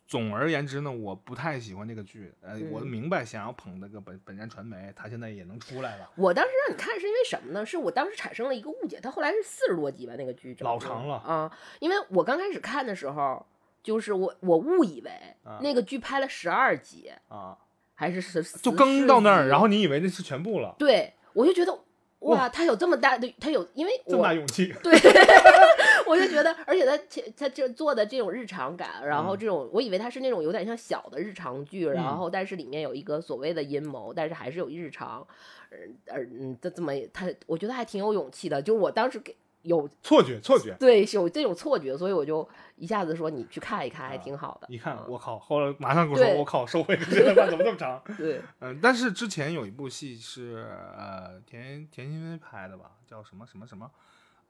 [0.07, 2.33] 总而言之呢，我不太喜欢这个剧。
[2.41, 7.65] 呃，我嗯明白想要捧那个本本山传媒，他现在也能出来了，我当时让你看是因为什么呢？
[7.65, 11.51] 是我当时产生了一个误解，他后来是四十多集吧，那个剧老长了啊。
[11.79, 13.45] 因为我刚开始看的时候，
[13.81, 15.11] 就是我我误以为
[15.43, 17.57] 啊那个剧拍了十二集，啊，
[17.95, 21.73] 还是十就更到那儿，然后后你以为那是全部了，对我就觉得
[22.19, 24.93] 哇哇，他有这么大的，他有因为这么大勇气，对，
[26.07, 35.25] 我就觉得，而且他前他这做的这种日常感，然后嗯这种、我以为他是那种有点像小的日常剧，嗯然后但是里面有一个所谓的阴谋，但是还是有日常，
[35.69, 35.77] 呃
[36.15, 40.75] 呃嗯，这这么他我觉得还挺有勇气的，就是我当时给有错觉，错觉。
[40.79, 44.67] 对有这种错觉，所以我就一下子说你去看一看，还啊挺好的。
[44.69, 45.39] 一看，嗯我靠！
[45.39, 47.99] 后来马上跟我说，我靠，收回，这他妈怎么这么长？
[48.15, 53.89] 对，嗯，但是之前有一部戏是呃田田心薇拍的吧，叫什么什么什么，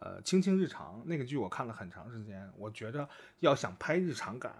[0.06, 4.54] 呃《青青日常》那个剧我看了很长时间，我觉着要想拍日常感，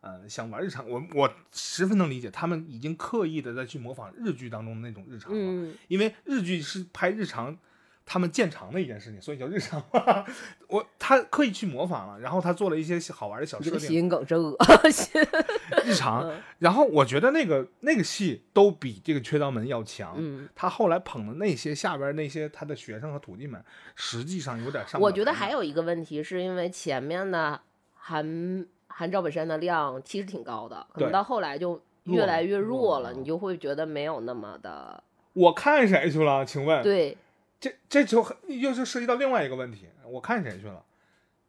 [0.00, 7.58] 呃，想玩日常，我我十分能理解他们已经刻意的在去模仿日剧当中的那种日常了，嗯，因为日剧是拍日常。
[8.06, 9.82] 他们见长的一件事情，所以叫日常。
[10.68, 14.56] 我他刻意去模仿了，然后他做了一些好玩的小这个设定，谐音梗真恶
[14.90, 15.20] 心。
[15.84, 16.28] 日常。
[16.28, 20.14] 嗯然后我觉得那个那个戏都比这个缺刀门要强。
[20.16, 23.62] 嗯，他后来捧的那些下边那些他的学生和徒弟们，
[23.94, 27.60] 实际上有点上我觉得还有一个问题，是因为前面的
[27.94, 35.02] 韩韩赵本山的量其实挺高的，可能到后来就越来越弱弱，了你就会觉得没有那么的
[35.34, 36.46] 我看谁去了？
[36.46, 37.16] 请问，对。
[37.64, 40.84] 这这就很又是涉及到另外一个问题，我看谁去了？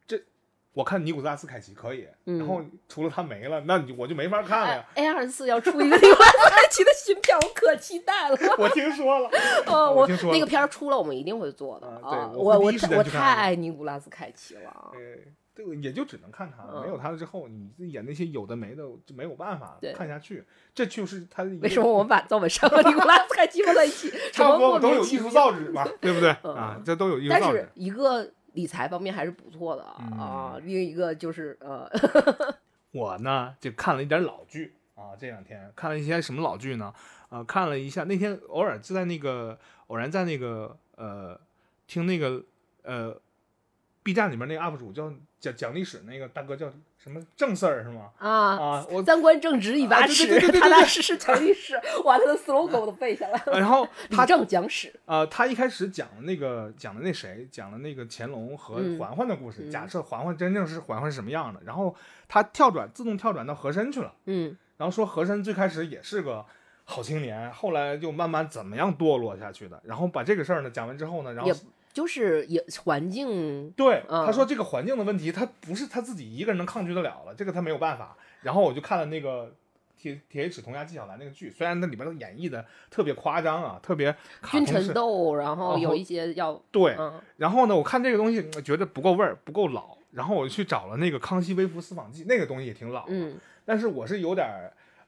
[0.06, 0.18] 这
[0.72, 4.86] 我看尼古拉斯凯奇可以，嗯然后除了他没了，那你我就没法看了呀。
[4.94, 8.38] A 二四要出一个尼古拉斯凯奇的新片，我可期待了。
[8.56, 9.30] 我听说了，
[9.66, 12.30] 哦，我听说了那个片儿出了，我们一定会做的啊对啊！
[12.32, 14.92] 我我我我太爱尼古拉斯凯奇了。
[14.94, 14.98] 呃，
[15.56, 20.44] 这个也就只能看他了，没有他了之后，你演那些有的没的就没有办法对看下去。
[20.74, 24.12] 这就是他的为什么我们把赵本山和尼古拉斯凯奇放在一起？
[24.32, 26.82] 差不多都有艺术造诣嘛，对不对嗯啊？
[26.84, 27.68] 这都有艺术造诣但是。
[27.74, 31.90] 一个理财方面还是不错的嗯啊，另一个就是呃，
[32.92, 36.92] 我呢就看了一点老剧啊，这两天看了一些什么老剧呢？
[37.28, 41.38] 啊，看了一下，那天偶尔就在那个偶然在那个呃
[41.86, 42.42] 听那个
[42.82, 43.18] 呃
[44.02, 45.12] B 站里面那个 UP 主叫
[45.46, 48.10] 讲讲历史那个大哥叫什么郑 Sir 是吗？
[48.18, 51.74] 啊，啊，我三观正直一把尺踏踏实实讲历史。
[52.04, 53.58] 哇，他的 slogan 我都背下来了。
[53.58, 61.94] 然后他正讲史，呃，他一开始讲的那个讲的那谁讲的那个乾隆和嗯嬛嬛的故事，嗯假设嬛嬛真正是嬛嬛是什么样的，然后
[62.26, 64.12] 他跳转自动跳转到和珅去了。
[64.26, 66.44] 嗯然后说和珅最开始也是个
[66.84, 69.80] 好青年，后来就慢慢怎么样堕落下去的。
[69.84, 71.56] 然后把这个事儿呢讲完之后呢，然后也
[71.96, 78.14] 就是也环境，对、嗯他说这个环境的问题，他不是他自己一个人能抗拒得了了，这个他没有办法。
[78.42, 79.54] 然后我就看了那个。
[79.98, 94.46] 铁铁齿铜牙纪晓岚那个剧，虽然那里边都演绎的特别夸张啊，特别卡君臣斗，然后有一些要对，嗯然后呢，我看这个东西呃觉得不够味儿，不够老，然后我就去找了那个《康熙微服私访记》，那个东西也挺老的，嗯但是我是有点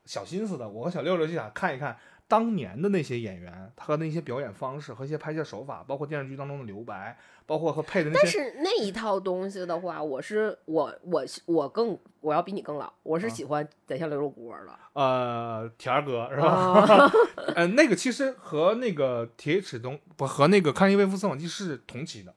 [0.07, 1.95] 小心思的，我和小六六就想看一看
[2.29, 7.17] 当年的那些演员，他和那些表演方式和一些拍摄手法，包括电视剧当中的留白，
[7.47, 8.31] 包括和配的那些但。
[8.31, 16.49] 是那一套东西的话，我是我我我更我要比你更老，我是啊喜欢《宰相刘罗锅》的，呃，田儿哥是吧？
[16.49, 17.11] 啊
[17.57, 22.35] 呃，那个其实和那个铁齿铜不和那个《康熙微服私访记》是同期的，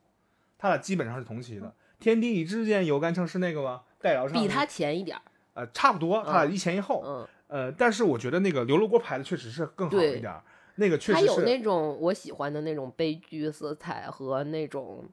[0.58, 1.76] 他俩基本上是同期的。
[2.00, 3.82] 天地一之间，有干成是那个吗？
[4.00, 5.22] 戴瑶唱的比他前一点儿，
[5.54, 7.04] 呃差不多，他俩一前一后。
[7.06, 10.42] 嗯呃，但是我觉得那个刘罗锅拍的确实是更好一点儿。
[10.76, 11.42] 那个确实有。
[11.42, 15.04] 那种我喜欢的那种悲剧色彩和那种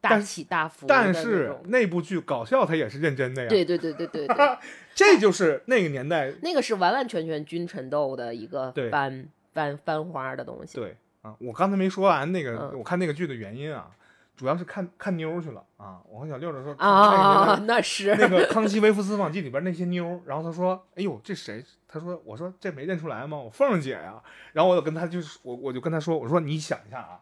[0.00, 1.54] 大起大伏但是。
[1.66, 3.48] 那部剧搞笑，它也是认真的呀。
[3.48, 4.36] 对对对对对对，
[4.96, 10.78] 这就是那个年代那个是完完全全君臣斗的一个对翻翻翻花的东西。
[10.78, 13.90] 对啊，我刚才没说完那个，嗯我看那个剧的原因啊，
[14.36, 16.00] 主要是看看妞去了啊。
[16.08, 23.36] 我和小六的说啊，那是那个《康熙微服私访记》里边那些妞，然后他说：“哎呦，这谁？”他说：“我说这没认出来吗？
[23.36, 24.22] 我凤儿姐呀。”
[24.52, 27.20] 然后我就跟他就是我我就跟他说：“我说你想一下啊，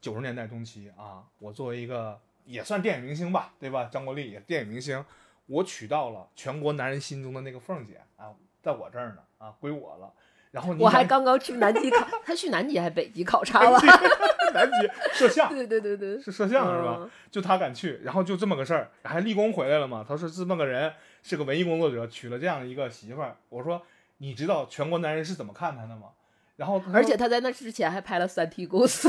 [0.00, 3.84] 九十年代中期啊，我作为一个也算电影明星吧，对吧？
[3.84, 5.04] 张国立也电影明星，
[5.46, 8.32] 我娶到了全国男人心中的那个凤儿姐啊，
[8.62, 10.12] 在我这儿呢啊，归我了。
[10.52, 13.80] 然后你我还刚刚去南极考，他去南极还北极考察了。
[14.54, 14.88] 南极
[15.18, 16.98] 摄像对对对对，是摄像是吧？
[17.00, 17.10] 嗯？
[17.30, 20.04] 就他敢去，然后就这么个事儿，还立功回来了嘛？
[20.06, 20.92] 他说这么个人
[21.22, 23.36] 是个文艺工作者，娶了这样一个媳妇儿。
[23.48, 23.82] 我说
[24.18, 26.08] 你知道全国男人是怎么看他的吗？
[26.56, 29.08] 然后而且他在那之前还拍了《三体公司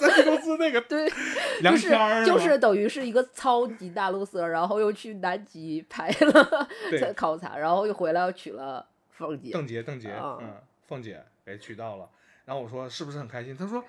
[0.00, 1.10] 三 T 公司那个对，
[1.60, 8.86] 梁就是就是等于是一个超级大陆色，然后又去南极拍了对考察，然后又回来又娶了
[9.26, 10.54] 凤姐，邓婕，邓婕，啊嗯，
[10.86, 12.08] 凤姐给娶到了。
[12.44, 13.56] 然后我说是不是很开心？
[13.56, 13.84] 他说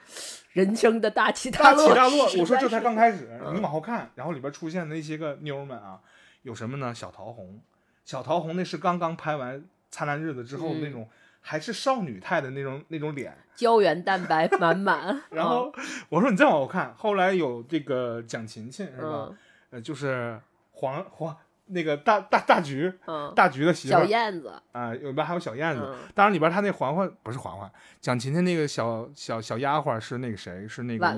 [0.51, 2.25] 人生的大起大落，起大落。
[2.39, 5.99] 我说这才刚开始，嗯你往后看，然后里边出现的那些个妞儿们啊，
[6.43, 6.93] 有什么呢？
[6.93, 7.59] 小桃红，
[8.05, 9.59] 小桃红那是刚刚拍完
[9.89, 11.09] 《灿烂日子》之后的那嗯种，
[11.41, 13.35] 还是少女态的那种那种脸。
[13.55, 15.73] 胶原蛋白满满， 然后
[16.09, 19.27] 我说你再往后看，后来有这个蒋勤勤是吧？
[19.29, 19.37] 嗯
[19.71, 20.39] 呃，就是
[20.71, 21.35] 黄黄
[21.67, 25.81] 那个大大大橘嗯，大橘的媳妇小燕子，啊，里边还有小燕子。
[25.83, 30.67] 嗯当然里边他那嬛嬛不是嬛嬛，蒋勤勤那个小小小丫鬟是那个谁？
[30.67, 31.05] 是那个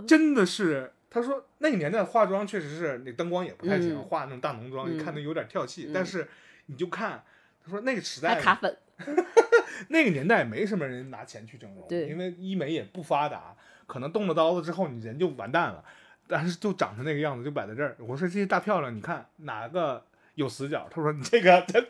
[0.06, 5.86] 真的是，他说那个年代化妆确实是那灯光也不太行，嗯化那种大浓妆，嗯你看的有点跳戏。
[5.88, 6.26] 嗯但是
[6.66, 7.22] 你就看，
[7.64, 8.76] 他说那个时代还卡粉，
[9.88, 13.54] 那个年代没什么人拿钱去整容，对因为医美也不发达，
[13.86, 15.84] 可能动了刀子之后你人就完蛋了，
[16.28, 17.96] 但是就长成那个样子就摆在这儿。
[17.98, 20.04] 我说这些大漂亮，你看哪个
[20.34, 20.86] 有死角？
[20.90, 21.82] 他说你这个他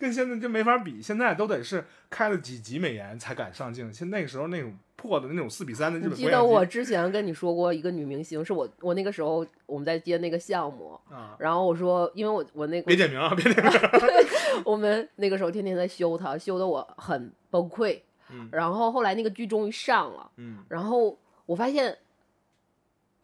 [0.00, 13.72] 跟现在就没法比，现在都得是开了几级美颜才敢上镜，现那个时候那种破的那种四比三的日本记得我之前跟你说过一个女明星，是我我那个时候我们在接那个项目，啊，然后我说，因为我我那个别点名啊，别点名。
[14.64, 18.00] 我们那个时候天天在修她，修的我很崩溃。
[18.30, 21.94] 嗯然后后来那个剧终于上了，嗯然后我发现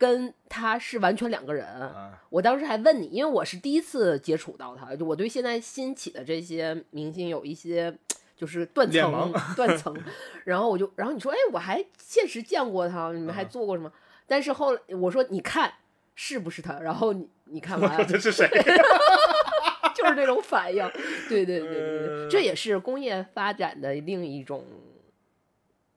[0.00, 1.66] 跟他是完全两个人。
[1.66, 7.94] 啊，我当时还问你，因为我是第一次接触到他，就我对现在新起的这些明星有一些
[8.34, 9.94] 就是断层 断层，
[10.44, 13.92] 然后我就然后你说，哎，我还现实见过他，你们还嗯做过什么？
[14.26, 15.70] 但是后来我说，你看
[16.14, 16.80] 是不是他？
[16.80, 18.48] 然后你你看我完说 这是谁？
[19.94, 20.90] 就是这种反应，
[21.28, 22.28] 对对对对对，呃。
[22.30, 24.64] 这也是工业发展的另一种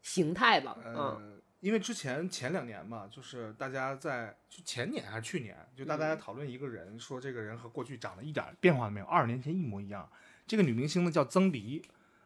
[0.02, 0.94] 形态吧，嗯。
[0.96, 1.22] 呃，
[1.64, 10.06] 因为之前前两年嘛，就是大家在就前年还是去年，就大家在讨论一个人，说这个人和过去长得一点变化都没有，二十年前一模一样。
[10.46, 11.82] 这个女明星呢叫曾黎，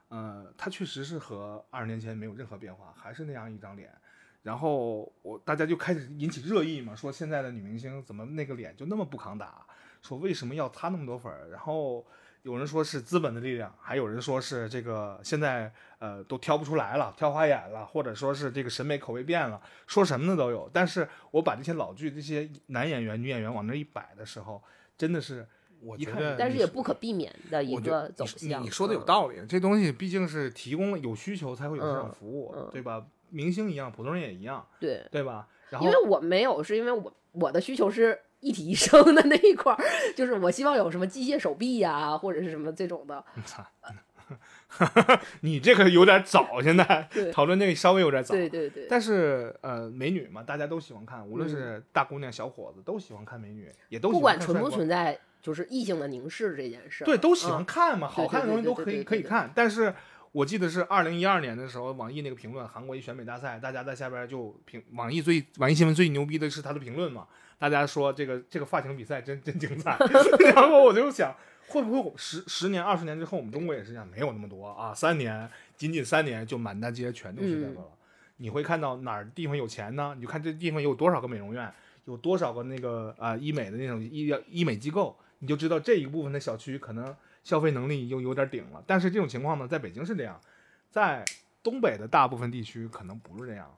[0.08, 3.94] 呃，她确实是和二十年前没有任何变化，还是那样一张脸。
[4.42, 9.64] 然后我大家就开始引起热议嘛，说现在的女明星怎么那个脸就那么不抗打，
[10.02, 11.48] 说为什么要擦那么多粉儿？
[11.52, 12.04] 然后
[12.48, 15.70] 有人说是资本的力量，还有人说是这个现在
[16.00, 20.70] 呃都挑不出来了，挑花眼了，或者说是这个审美口味变了，说什么的都有。
[20.72, 24.64] 但是我把这些老剧这些男演员、女演员往那一摆的时候，
[24.98, 25.46] 真的是
[25.82, 28.64] 我一看觉得但是也不可避免的一个走你向。
[28.64, 33.06] 你说的有嗯道理，这东西毕竟是提供了有需求才会有这种嗯服务，嗯对吧？
[33.30, 35.50] 明星一样，普通人也一样，对，对吧？
[35.70, 38.18] 然后因为我没有，是因为我我的需求是
[38.48, 39.84] 一体医生的那一块儿，
[40.16, 43.24] 就是我希望有什么机械手臂呀、或者是什么这种的。
[45.42, 48.36] 你这个有点早，现在讨论这个稍微有点早。
[48.36, 51.52] 对对对，但是呃，美女嘛，大家都喜欢看，无论嗯。
[51.52, 59.50] 是大姑娘、小伙子都喜欢看美女，也都不管存不存在，就是异性的凝视这件事，对，都喜欢嗯看嘛，对好看的东西都可以可以看。
[59.56, 59.94] 但是
[60.34, 67.26] 我记得是二零一二年的时候，网易那个评论，韩国一选美大赛，大家在下边就评网易最网易新闻最牛逼的是他的评论嘛，
[67.60, 69.98] 大家说这个这个发型比赛真真精彩。
[70.56, 71.36] 然后我就想，
[71.68, 74.08] 会不会十十年二十年之后，我们中国也是这样？
[74.08, 77.84] 没有那么多啊，三年仅仅三年就满大街全都是这个嗯了。
[78.38, 80.14] 你会看到哪儿地方有钱呢？
[80.16, 81.74] 你就看这地方有多少个美容院，
[82.06, 88.84] 有多少个那个啊、医美的那种医疗医美机构，你就知道这一部分的小区可能消费能力又有点顶了。
[88.86, 90.40] 但是这种情况呢，在北京是这样，
[90.92, 91.26] 在
[91.64, 93.76] 东北的大部分地区可能不是这样，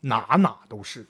[0.00, 1.06] 哪哪都是，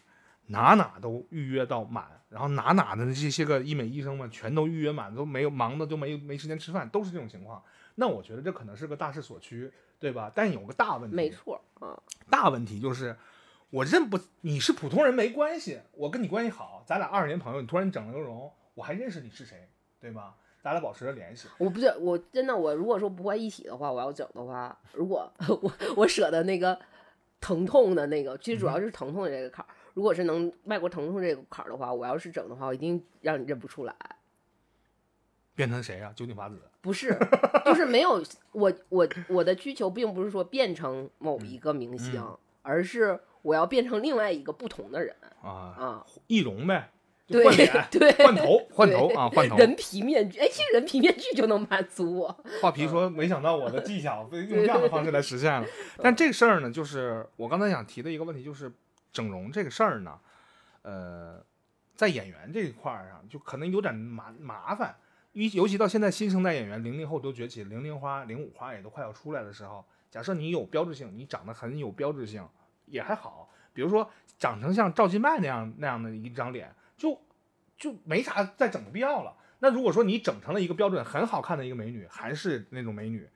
[0.50, 7.62] 哪哪都预约到满，然后哪哪的这些个医美医生们全都预约满，都没有忙的都没没时间吃饭，都是这种情况。
[7.94, 10.30] 那我觉得这可能是个大势所趋，对吧？
[10.34, 11.96] 但有个大问题，没错，嗯，
[12.28, 13.16] 大问题就是
[13.70, 19.68] 我认不你是普通人没关系，我跟你关系好，咱俩二十年朋友，你突然整了个容，我还认识你是谁，
[20.00, 20.34] 对吧？
[20.62, 21.48] 咱俩保持着联系。
[21.58, 25.30] 我不是我真的我如果说不会一体的话，我要整的话，如果
[25.62, 26.78] 我我舍得那个
[27.40, 29.68] 疼痛的那个，其实主要是疼痛的这个坎儿。
[29.94, 33.94] 如果是能迈过疼痛这个坎儿的话，我要是整的话，我一定让你认不出来。
[35.54, 36.12] 变成谁呀？
[36.14, 36.58] 九井法子？
[36.80, 37.16] 不是，
[37.64, 38.22] 就是没有
[38.52, 42.24] 我我我的需求并不是说变成某一个明星，
[42.62, 46.90] 而是我要变成另外一个不同的人啊啊，易容呗。
[47.26, 49.56] 对换脸，对，换头，换头啊，换头。
[49.56, 52.44] 人皮面具，哎，其实人皮面具就能满足我。
[52.60, 55.64] 画皮说：“没想到我的技巧被 用这样的方式来实现了。”
[56.02, 58.72] 但这个事儿呢，就是我刚才想提的一个问题，就是
[59.12, 60.18] 整容这个事儿呢，
[60.82, 61.44] 呃，
[61.94, 64.96] 在演员这一块儿上就可能有点麻麻烦，
[65.32, 72.46] 尤尤其到现在新生代演员零零后都崛起，零零花、零五花也都快要出来的时候，假设你有标志性，你长得很有标志性
[72.86, 76.74] 也还好，比如说长成像赵今麦那样那样的一张脸。
[77.00, 77.18] 就
[77.78, 79.34] 就没啥再整的必要了。
[79.60, 83.26] 那如果说你整成了一个标准很好看的一个美女，还是那种美女，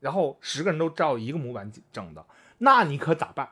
[0.00, 2.26] 然后十个人都照一个模板整的，
[2.58, 3.48] 那你可咋办？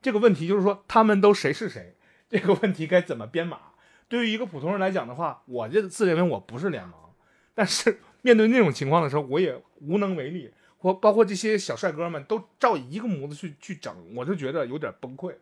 [0.00, 1.94] 这个问题就是说他们都谁是谁？
[2.28, 3.58] 这个问题该怎么编码？
[4.08, 6.94] 对于一个普通人来讲的话，我这自认为我不是联盟，
[7.54, 10.52] 但是面对那种情况的时候，我也无能为力。
[10.82, 15.34] 或包括这些小帅哥们都照一个模子去去整，我就觉得有点崩溃。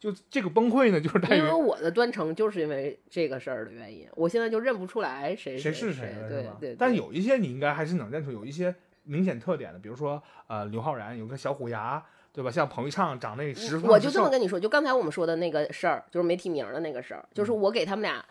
[0.00, 6.76] 就这个崩溃呢，就是因为我的断层就是因为这个事儿的原因，我现在就认不出来谁谁是谁了，对对。
[6.78, 12.02] 但有一些你应该还是能认出，有一些明显特点的，比如说呃刘昊然有个小虎牙，
[12.32, 12.50] 对吧？
[12.50, 18.24] 像彭昱畅长那十我就这么跟你说，就刚才我们说的那个事儿，就是没提名的那个事儿，就是我给他们俩，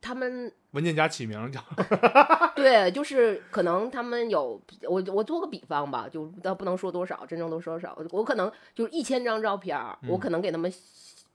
[0.00, 0.52] 他们。
[0.72, 1.60] 文件夹起名叫，
[2.56, 9.78] 对，就是可能他们有我我做个比方吧，就倒不能说多少，真正都说少，我可能就是一千张照片，
[10.08, 10.72] 我可能给他们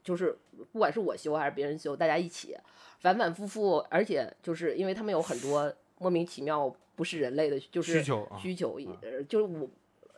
[0.03, 0.37] 就是
[0.73, 2.53] 不管是我修还是别人修，大家一起
[2.99, 8.77] 反反复复，而且就是因为他们有很多莫名其妙不是人类的，就是需求需求，
[9.29, 9.69] 就是我，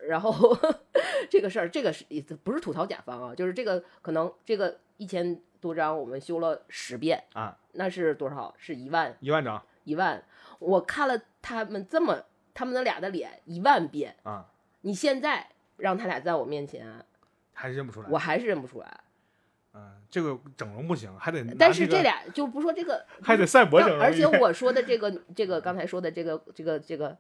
[0.07, 0.57] 然后
[1.29, 2.05] 这个事儿，这个是
[2.43, 3.35] 不是吐槽甲方啊？
[3.35, 5.39] 就是这个可能这个一千。
[5.61, 8.51] 多张我们修了十遍啊，那是多少？
[8.57, 10.23] 是一万一万张一万。
[10.57, 12.19] 我看了他们这么
[12.51, 14.47] 他们的俩的脸一万遍啊，
[14.81, 17.05] 你现在让他俩在我面前，
[17.53, 18.07] 还是认不出来？
[18.09, 19.01] 我还是认不出来。
[19.75, 21.45] 嗯，这个整容不行，还得。
[21.59, 24.01] 但是这俩就不说这个，还得赛博整容。
[24.01, 27.15] 而且我说的这个这个刚才说的这个这个这个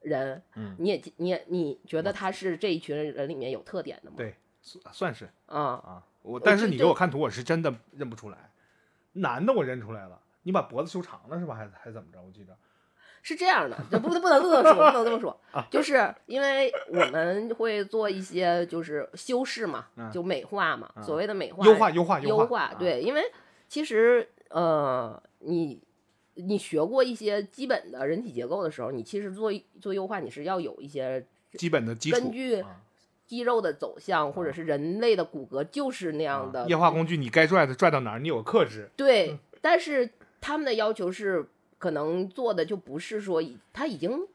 [0.00, 4.16] 人，嗯，你也你也你觉得他是这一群人里面有特点的吗？
[4.16, 4.34] 对，
[4.92, 6.02] 算是啊啊。
[6.22, 8.50] 我但是你给我看图，我是真的认不出来。
[9.12, 11.54] 男的我认出来了，你把脖子修长了是吧？
[11.54, 12.20] 还还怎么着？
[12.22, 12.56] 我记着
[13.22, 15.66] 是这样的，不不不能这么说，不能这么说 啊！
[15.70, 22.74] 就是因为我们会做一些就是修饰嘛，就美化嘛，所谓的美化、优化、优化、优化。
[22.78, 23.22] 对，因为
[23.68, 25.82] 其实呃，你
[26.42, 32.18] 你学过一些基本的人体结构的时候，你其实做做优化，你是要有一些基本的基础。
[32.18, 32.64] 根据
[33.26, 36.68] 肌肉的走向，或者是人类的骨骼就是那样的。
[36.68, 38.90] 液化工具，你该拽的拽到哪儿，你有克制。
[38.96, 40.10] 对，但是
[40.40, 44.26] 他们的要求是，可能做的就不是说已，他已经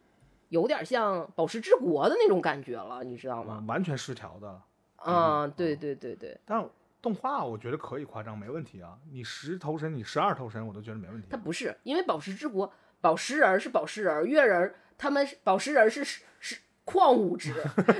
[0.49, 3.61] 有点像宝石之国的那种感觉了，你知道吗？
[3.67, 4.61] 完全失调的。
[5.05, 6.37] 嗯，对对对对。
[6.45, 6.65] 但
[7.05, 8.97] 动画我觉得可以夸张，没问题啊。
[9.11, 11.27] 你十头身，你十二头身，我都觉得没问题。
[11.29, 16.57] 它不是，因为宝石之国，宝石人是宝石人，月人他们宝石人是是。
[16.87, 17.51] 矿物质，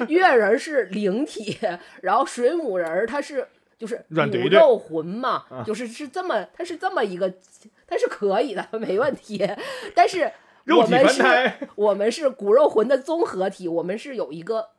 [0.09, 1.57] 月人是灵体，
[2.03, 3.47] 然后水母人他是
[3.79, 7.27] 就是骨肉魂嘛，就是是这么，他是这么一个，
[7.87, 9.43] 他是可以的，没问题。
[9.95, 10.31] 但是
[10.67, 11.23] 我们是，
[11.73, 14.69] 我们是骨肉魂的综合体，我们是有一个，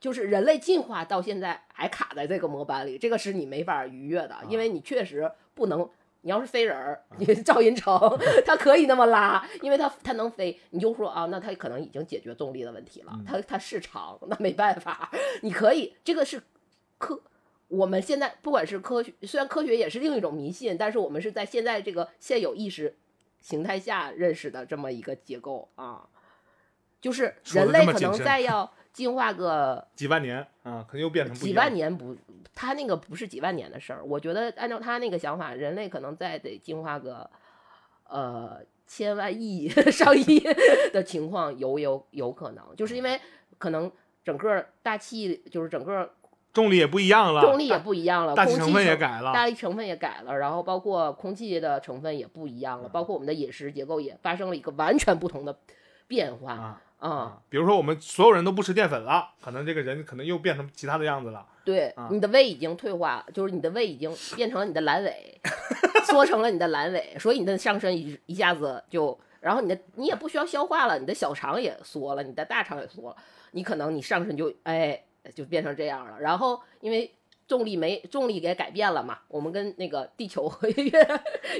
[0.00, 5.88] 就是人类进化到现在还卡在这个模板里，这个是你没法逾越的，因为你确实不能。
[6.22, 7.96] 你要是飞人儿，你 赵寅成
[8.44, 13.12] 他可以那么拉，因为他他能飞，你就说啊，那他可能已经解决重力的问题了。
[13.24, 15.08] 他他是长，那没办法。
[15.42, 16.42] 你可以，这个是
[16.98, 17.22] 科，
[17.68, 22.96] 我们现在不管是科学，虽然科学也是另一种迷信，但是我们是在现在这个现有意识
[23.40, 26.08] 形态下认识的这么一个结构啊，
[27.00, 28.70] 就是人类可能再要。
[28.98, 32.16] 进化个几万年啊，可能又变成几万年不，
[32.52, 34.04] 他那个不是几万年的事儿。
[34.04, 37.30] 我觉得按照他那个想法，人类可能再得进化个
[38.08, 40.40] 呃千万亿、 上亿
[40.92, 43.20] 的情况有有有可能，就是因为
[43.56, 43.88] 可能
[44.24, 46.10] 整个大气就是整个
[46.52, 49.08] 重力也不一样了，重力也不一样了，大气成分也改。
[49.08, 55.56] 改了，大气成分也改了，然后包括空气的成分也不一样了，包括我们的饮食结构也发生了一个完全不同的
[56.08, 61.46] 变化啊比如说我们所有人都不吃淀粉了，可能这个人可能又变成其他的样子了。
[61.64, 65.40] 对啊，你的胃已经退化，就是你的胃已经变成了你的阑尾，
[66.06, 73.16] 缩成了你的阑尾，所以你的上身一一下子就，然后你的你也不需要消化了，你的小肠也缩了，你的大肠也缩了，
[73.52, 76.18] 你可能你上身就哎就变成这样了。
[76.18, 77.14] 然后因为
[77.46, 80.90] 重力没重力给改变了嘛，我们跟那个地球 和月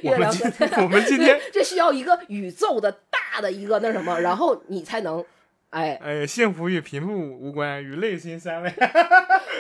[0.03, 2.91] 我们月亮今和我们今天这需要一个宇宙的
[3.39, 5.25] 大的一个那什么，然后你才能
[5.71, 8.75] 哎哎，幸福与贫富无关，与内心三位。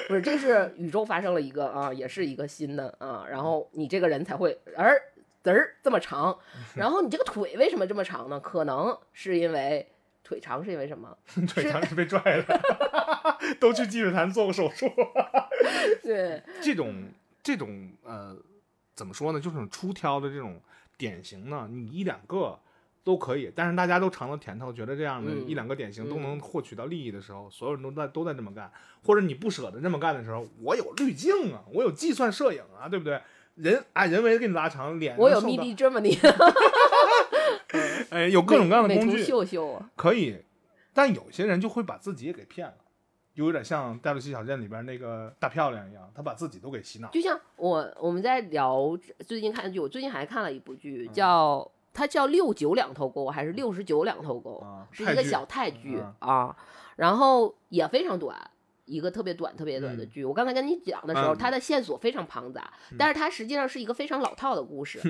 [0.08, 5.00] 不是，这是宇宙发生了一个啊，也是一个新的啊，然后你这个人才会而
[5.44, 6.36] 嘚儿这么长，
[6.74, 8.40] 然后你这个腿为什么这么长呢？
[8.40, 9.86] 可能是因为
[10.24, 11.16] 腿长是因为什么？
[11.46, 12.60] 腿长是被拽的，
[13.60, 14.90] 都去积水潭做过手术。
[16.02, 17.12] 对，这种
[17.44, 18.36] 这种呃，
[18.96, 19.38] 怎么说呢？
[19.38, 20.60] 就是出挑的这种
[20.96, 22.58] 典型呢，你一两个
[23.08, 28.70] 都可以，但是大家都尝到甜头，觉得这样的嗯一两个典型都嗯能获取到利益的时候，所有人都在都在这么干，
[29.02, 33.18] 或者你不舍得这么干的时候，我有滤镜啊，我有计算摄影啊，对不对？
[33.54, 36.18] 人啊，人为给你拉长脸，我有能受 MIDI 到 Germany，
[38.10, 40.36] 哎，有各种各样的美图工具，秀秀啊，可以，
[40.92, 42.74] 但有些人就会把自己也给骗了，
[43.34, 47.08] 就有点像《戴露西小镇》里边那个大漂亮一样，他把自己都给洗脑。
[47.10, 48.94] 就像我我们在聊
[49.26, 51.68] 最近看的剧，我最近还看了一部剧，嗯叫
[51.98, 54.58] 它叫六九两头沟还是六十九两头沟？
[54.58, 56.56] 啊，是一个小泰剧嗯啊，
[56.94, 58.38] 然后也非常短，
[58.84, 60.24] 一个特别短、特别短的嗯剧。
[60.24, 65.02] 我刚才跟你讲的时候，嗯它的线索非常庞杂，但是它实际上是一个非常老套的故事。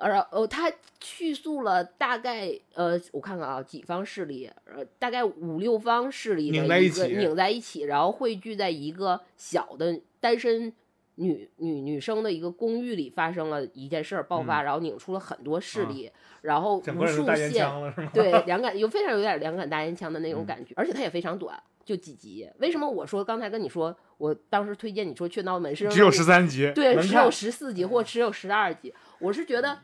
[0.00, 10.72] 呃呃，它叙述了大概呃，我看看啊，几方势力，呃，大概五六方势力的拧在一起一个拧在一起，然后汇聚在一个小的单身
[11.20, 16.10] 女女女生的一个公寓里，发生了一件事儿爆发，然后拧出了很多势力，
[16.40, 17.68] 然后无数线？
[18.14, 22.50] 对，两杆有非常有点两杆大烟枪的那种嗯感觉，而且它也非常短，就几集。
[22.58, 28.94] 为什么我说刚才跟你说，我当时推荐你说《雀闹门》是只有十三集，对，只有十四集或只有十二集。
[29.18, 29.80] 我是觉得，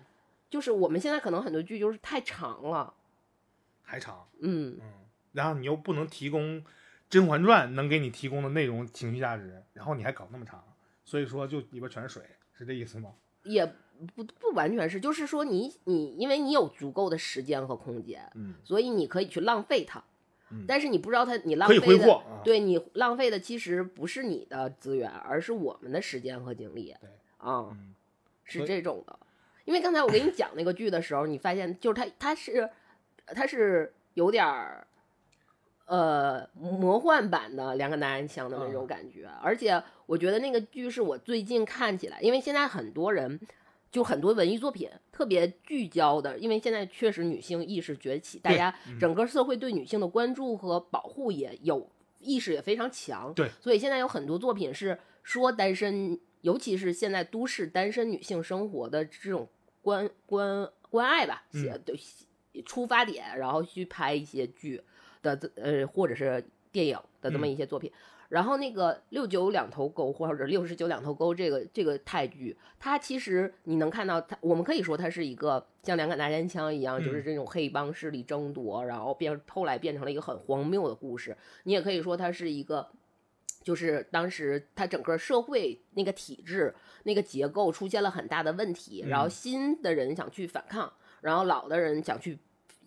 [0.48, 2.94] 就是我们现在可能很多剧就是太长了，
[3.82, 4.90] 还长，嗯，嗯，
[5.32, 6.62] 然后你又不能提供
[7.10, 10.64] 《甄嬛传》能给你提供的内容情绪价值，然后你还搞那么长，
[11.06, 13.14] 所以说就里边全是水，是这意思吗？
[13.44, 13.64] 也
[14.14, 20.04] 不不完全是，就是说你你因为你有足够的时间和空间，嗯，所以你可以去浪费它。
[20.48, 26.94] 嗯但是你不知道它，你浪费的，对你浪费的其实不是你的资源，而是我们的时间和精力。
[27.00, 27.94] 对啊，嗯
[28.44, 29.18] 是这种的。
[29.64, 32.70] 因为刚才我给你讲那个剧的时候，你发现就是它它是
[33.26, 34.86] 它是有点儿
[35.86, 43.40] 呃魔幻版的两个男人腔的那种啊感觉，而且我觉得那个剧是我最近看起来，因为现在很多人。
[43.88, 53.32] 就很多文艺作品特别聚焦的，因为现在确实女性意识崛起，大家嗯整个社会对女性的关注和保护也有意识也非常强。
[53.32, 59.48] 对，所以现在有很多作品是说单身，尤其是现在都市单身女性生活的这种
[59.80, 61.98] 关关关爱吧，嗯写对
[62.66, 64.82] 出发点，然后去拍一些剧
[65.34, 67.90] 的呃或者是电影的这么嗯一些作品。
[68.28, 81.36] 然后那个六九两头沟或者六十九两头沟这个这个泰剧，它其实你能看到它，我们可以说它是一个像两杆大烟枪一样，就是嗯这种黑帮势力争夺，然后变后来变成了一个很荒谬的故事。
[81.62, 82.88] 你也可以说它是一个，
[83.62, 86.74] 就是当时它整个社会那个体制
[87.04, 92.36] 那个结构出现了很大的问题，然后嗯新的人想去反抗，然后老的人想去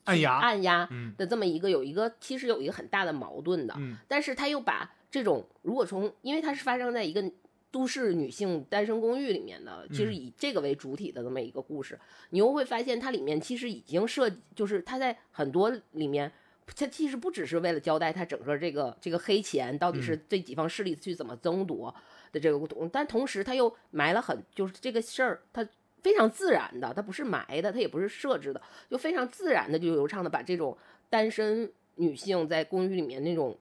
[0.09, 7.23] 按压按压嗯的这么一个有一个其实有一个很大的矛盾的，嗯但是他又把这种如果从因为它是发生在一个
[7.71, 11.99] 都市女性单身公寓里面的，其实嗯以这个为主体的这么一个故事，
[12.31, 16.31] 你又会发现它里面其实已经设，就是它在很多里面。
[16.75, 21.91] 它其实不只是为了交代它整个这个这个黑钱到底是嗯这几方势力去怎么争夺
[22.31, 25.67] 的这个东，但同时他又埋了很就是这个事儿，它
[26.01, 30.77] 非常自然的，它不是埋的，它也不是设置的，就非常自然的就流畅的把这种
[31.09, 33.57] 单身女性在公寓里面那种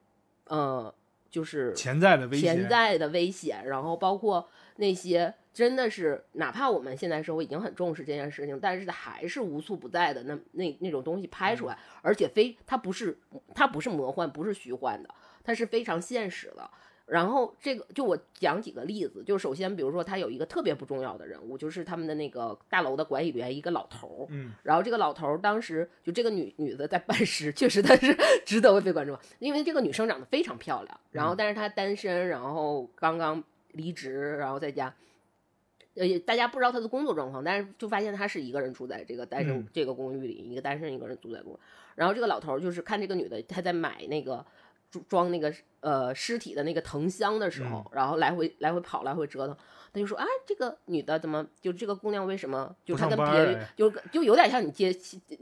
[0.47, 0.95] 呃
[1.31, 13.19] 就是潜在的危险，潜在的危险，然后包括那些真的是，哪怕我们现在社会已经很重视这件事情，但是它还是无处不在的那那那种东西拍出来，而且非它不是
[13.55, 15.13] 它不是魔幻，不是虚幻的，
[15.43, 16.71] 它是非常现实的。
[17.09, 28.15] 然后这个就我讲几个例子，就首先比如说他有一个特别不重要的人物，就是他们的那个大楼的管理员一个老头儿，嗯，然后这个老头儿当时就这个女女的在办事，确实她是
[28.45, 34.95] 值得被关注，因为这个女生长得非常漂亮，然后但是她单身，然后刚刚离职，然后在家。
[35.95, 39.67] 呃，大家不知道她的工作状况，但是就发现她是一个人住在这个单身、嗯。
[39.73, 41.57] 这个公寓里，一个单身一个人住在公寓。
[41.97, 44.47] 然后这个老头儿就是看这个女的，她在买那个
[44.91, 49.57] 装装那个呃尸体的那个藤箱的时候，然后来回来回跑，来回折腾，
[49.93, 54.95] 他就说啊，这个女的怎么就这个姑娘为什么就她跟别人就就有点像你接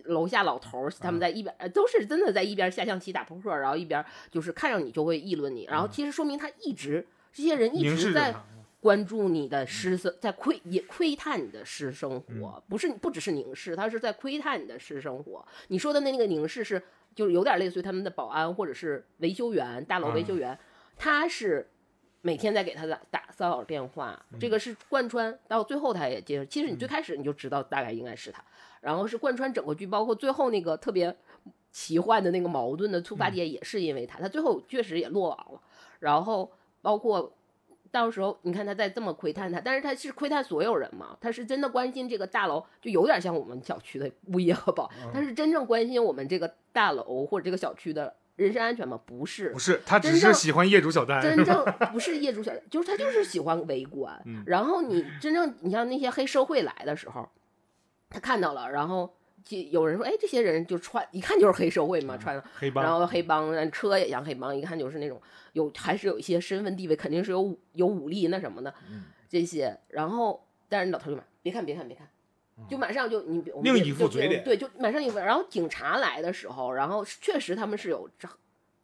[0.05, 8.35] 楼下老头儿，他们在一边、呃都是真的在一边下象棋打扑克，然后一边就是看上你就会议论你，然后其实说明他一直这些人一直在
[8.81, 15.45] 关注你的私生，在窥也窥探你的私生活，不是不只是凝视，他是在窥探你的私生活。
[15.69, 16.81] 你说的那那个凝视是，
[17.17, 20.57] 就是有点类似于他们的保安或者是维修员，大楼维修员，
[20.97, 21.69] 他是
[22.23, 26.45] 每天在给他打打骚扰电话，这个是贯穿到最后他也接受。
[26.45, 28.45] 其实你最开始你就知道大概应该是他，
[28.81, 31.17] 然后是贯穿整个剧，包括最后那个特别
[31.73, 35.61] 奇幻的那个矛盾的出发点也是因为他，他最后确实也落网了，
[35.99, 36.53] 然后
[36.83, 37.33] 包括。
[37.91, 49.01] 到时候你看他在这么窥探他，但是他是窥探所有人嘛，他是真的关心这个大楼，就有点像我们小区的物业和保，他是真正关心我们这个大楼或者这个小区的人身安全吗？
[49.07, 54.21] 不是不，是他只是喜欢业主小丹，真正 不是业主小，就是他就是喜欢围观。
[54.27, 57.29] 嗯然后你真正你像那些黑社会来的时候，
[58.11, 59.26] 他看到了，然后就
[59.71, 65.21] 有人说，哎，这些人就穿一看就是黑社会嘛，穿黑帮，然后黑帮车也像黑帮，一看就是那种
[65.53, 69.79] 有还是有一些身份地位，肯定是有武有武力那什么的、嗯这些。
[69.89, 72.09] 然后但是老头就买，别看别看别看，
[72.69, 75.19] 就马上就你另一副嘴脸对，就马上一副。
[75.19, 78.29] 然后警察来的时候，然后确实他们是有这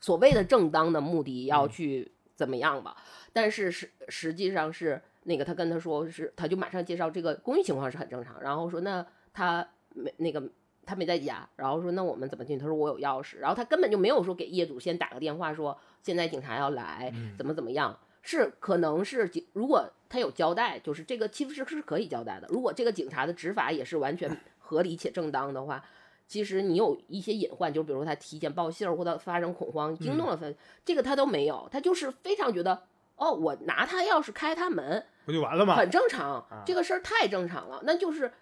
[0.00, 2.96] 所谓的正当的目的要去怎么样吧，
[3.32, 10.42] 但是实实际上是那个他跟他说是，他就马上介绍这个公寓情况是很正常，然后说那他没那个
[10.84, 12.58] 他没在家，然后说那我们怎么进？
[12.58, 17.98] 他说我有钥匙，然后他根本就没有说给业主先打个电话说现在警察要来，怎么怎么样。
[18.24, 22.46] 是，可能是警，如果他有交代，就是这个其实是可以交代的。
[22.50, 25.84] 如果这个警察的执法也是完全 合理且正当的话，
[26.28, 30.46] 其实你有一些隐患，就比如说他提前报信儿或者发生恐慌，惊动了他，
[30.84, 32.84] 这个他都没有，他就是非常觉得，
[33.16, 35.74] 哦，我拿他钥匙开他门，不就完了吗？
[35.74, 38.32] 很正常，这个事儿太正常了，那就是。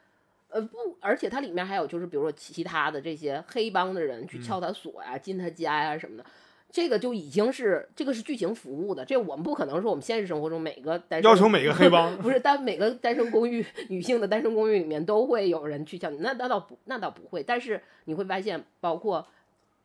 [0.50, 6.24] 呃不，而且它里面还有就是，比如说其他的这些黑帮的人去撬他锁呀、进他家呀什么的，
[6.70, 19.26] 这个就已经是这个是剧情服务的，这我们不可能说我们现实生活中每个单身要求每个黑帮 不是单每个单身公寓女性的单身公寓里面都会有人去敲你，那那倒不那倒不会，但是你会发现，包括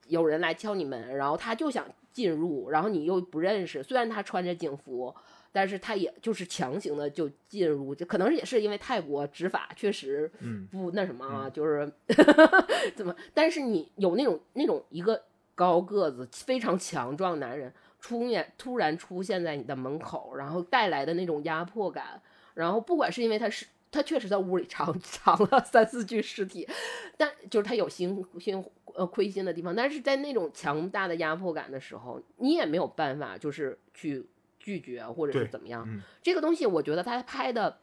[0.08, 5.14] 有人来敲你门，然后他就想进入，然后你又不认识，虽然他穿着警服。
[5.56, 11.90] 但是他也就是强行的就进入，就可能也是因为泰国执法确实嗯不那什么啊，就是
[12.94, 13.16] 怎么？
[13.34, 15.24] 但是你有那种那种一个
[15.56, 22.22] 高个子非常强壮男人出面突然出现在你的门口，然后带来的那种压迫感，
[22.54, 26.68] 然后不管是因为他是他确实在屋里藏 藏了三四具尸体，
[27.16, 28.62] 但就是他有心心
[28.94, 34.26] 呃亏心的地方，但是在那种强大的压迫感的时候，你也没有办法就是去
[34.66, 35.86] 拒绝或者是怎么样。
[35.88, 37.78] 嗯这个东西我觉得他拍的。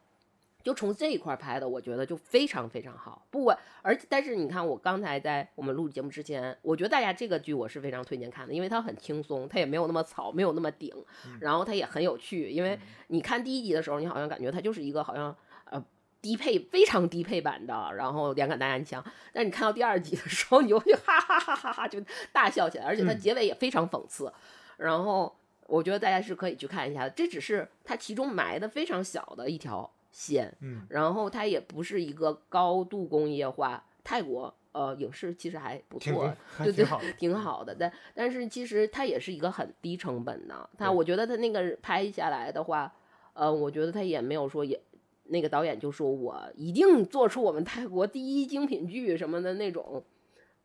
[0.65, 3.27] 就从这一块拍的，我觉得就非常非常好。
[3.33, 10.95] 不管，而且但是你看，我刚才在我们录节目之前，我觉得大家这个剧我是非常推荐看的，因为它很轻松，它也没有那么草，没有那么顶，
[11.41, 12.49] 然后它也很有趣。
[12.49, 12.79] 因为
[13.09, 15.85] 你看第一集的时候，你好像感觉它就是一个好像呃
[16.21, 19.05] 低配非常低配版的，然后两杆大烟枪。
[19.33, 22.01] 但你看到第二集的时候，你就会 哈哈哈哈哈就
[22.31, 24.33] 大笑起来，而且它结尾也非常讽刺。
[24.77, 25.37] 然后
[25.67, 30.55] 我觉得大家是可以去看一下的，这只是它其中埋的非常小的一条线。
[30.61, 37.75] 嗯，然后它也不是一个高度工业化，泰国呃影视其实还不错 对对挺好的，挺好的。
[37.75, 42.93] 但但是其实它也是一个很低成本的，它我觉得它那个拍下来的话，
[43.33, 44.81] 呃，我觉得它也没有说也。
[45.27, 50.05] 那个导演就说：“我一定做出我们泰国第一精品剧什么的那种，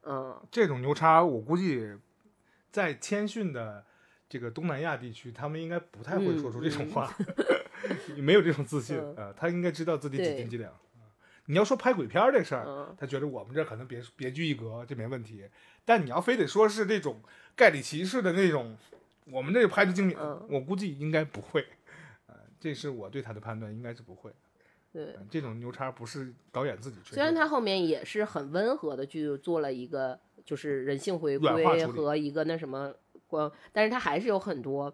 [0.02, 1.94] 嗯，这种牛叉，我估计
[2.72, 3.86] 在谦逊的
[4.30, 7.14] 这个东南亚地区，他们应该不太会说出这种话，
[8.18, 10.72] 没有这种自信嗯呃，他应该知道自己几斤几两。
[10.72, 10.80] 啊
[11.50, 15.46] 你要说拍鬼片儿这事儿，嗯他觉得我们这儿可能别别具一格，这没问题。
[15.86, 17.22] 但你要非得说是这种
[17.56, 18.76] 盖里奇式的那种，
[19.32, 21.66] 我们这个拍的精品，嗯我估计应该不会。
[22.26, 24.30] 呃，这是我对他的判断，应该是不会。
[24.92, 25.06] 对。
[25.14, 32.94] 呃这种牛叉不是导演自己吹出虽然他后面也是很温和的去做了一个就是人性回归和一个那什么
[33.28, 34.94] 光，但是他还是有很多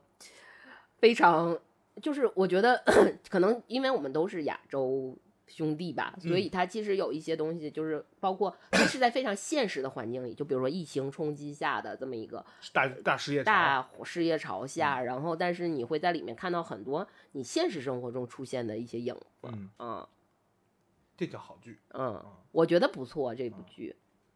[0.97, 1.57] 非常，
[2.01, 2.84] 就是我觉得
[3.30, 20.07] 可能因为我们都是亚洲兄弟吧，所以他其实有一些东西，就是包括它是在非常现实的环境里，就比如说疫情冲击下的这么一个大大事业，大事业潮下，然后但是你会在里面看到很多你现实生活中出现的一些影子，嗯，嗯。
[21.15, 21.80] 这叫好剧。
[21.89, 23.95] 嗯，我觉得不错这部剧，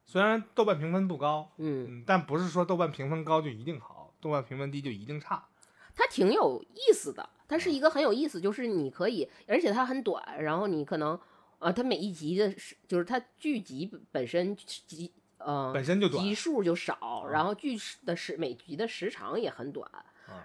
[0.09, 5.45] 虽然豆瓣评分不高，嗯，嗯，但不是说豆瓣评分高就一定好，豆瓣评分低就一定差。
[5.93, 11.19] 它挺有意思的，它是一个很有意思，就是你可以，而且它很短，然后你可能，
[11.59, 17.75] 呃，它每一集的时，就是它剧集本身集，呃，本身就短集数就少，然后剧
[18.05, 19.91] 的时每集的时长也很短，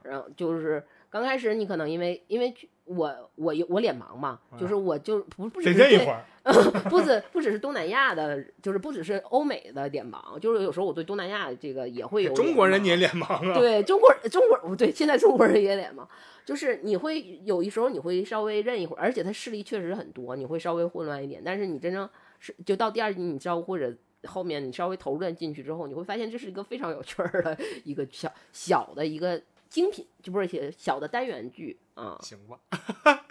[0.02, 2.52] 然后就是刚开始你可能因为因为
[2.96, 6.24] 我我有我脸盲嘛，就是我就不不只是一会儿，
[6.90, 13.58] 不止不只是东南亚的，就是不只是欧美的脸盲，就是有时候我对东南亚这个也会有中国人也脸盲啊。
[13.58, 16.06] 对中国中国不对，现在中国人也脸盲，
[16.44, 21.42] 就是你会有一时候你会稍微认一会儿，而且他视力确实很多，你会稍微混乱一点。
[21.44, 22.08] 但是你真正
[22.38, 23.94] 是就到第二集，你知道或者
[24.24, 32.16] 后面你稍微投入进去之后，你会发现这是一个非常有趣儿的 一个小小的一个精品，就不是些小的单元剧啊。
[32.20, 32.58] 行吧，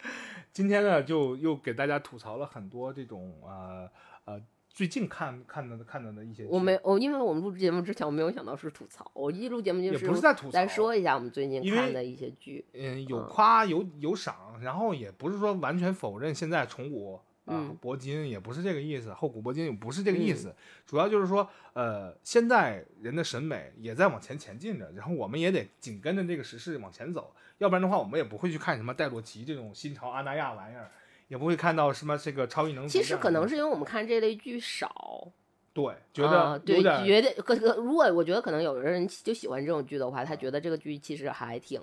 [0.52, 3.90] 今天呢就又给大家吐槽了很多这种呃
[4.26, 12.66] 呃最近看看到的看到的一些，我没我，因为我们录节目之前，我没有想到是吐槽，我一录节目就也不是在吐槽再说一下我们最近看的一些剧。
[12.74, 17.20] 嗯有嗯夸有有赏，然后也不是说完全否认现在重古。
[17.82, 20.36] 铂金也不是这个意思，后古铂金也不是这个意嗯。
[20.36, 20.56] 思，
[20.86, 30.90] 主要就是说，呃，现在人的审美也在往前前进着，然后我们也得紧跟着这个时势往前走，要不然的话，我们也不会去看什么戴洛奇这种新潮阿那亚玩意儿，
[31.28, 32.88] 也不会看到什么这个超异能。
[32.88, 35.32] 其实可能是因为我们看这类剧少，
[35.74, 41.82] 对，觉啊对，得有点、觉得可可，如果我觉得可能有的人就喜欢这种剧的话，他觉得这个剧其实还挺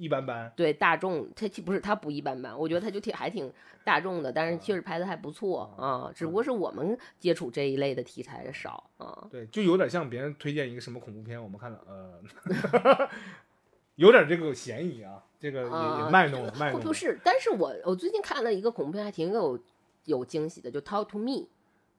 [0.00, 0.50] 一般般。
[0.56, 3.52] 对大众，他其不是他不一般般，我觉得他就挺还挺
[3.84, 9.28] 大众的，但是确实拍的还不错啊，只不过是我们接触这一类的题材少啊。
[9.30, 13.08] 对，就有点像别人推荐一个什么恐怖片，我们看了，呃，
[13.96, 16.82] 有点这个嫌疑啊，这个也、啊也卖弄了，卖弄了。
[16.82, 19.58] 不不是，但是我我最近看了一个恐怖片，还挺有
[20.06, 21.30] 有惊喜的，就《Talk to Me》。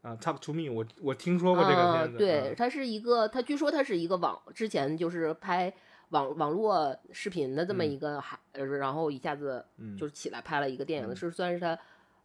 [0.01, 2.17] 啊，Talk to me，我我听说过这个呃片子。
[2.17, 5.71] 对，啊它是一个，它据说它是一个网之前就是拍
[6.11, 7.91] 网网络视频的这么嗯。
[7.91, 9.97] 一个还，呃然后一下子嗯。
[9.97, 11.15] 就是起来拍了一个电影，嗯。
[11.15, 11.77] 是算是他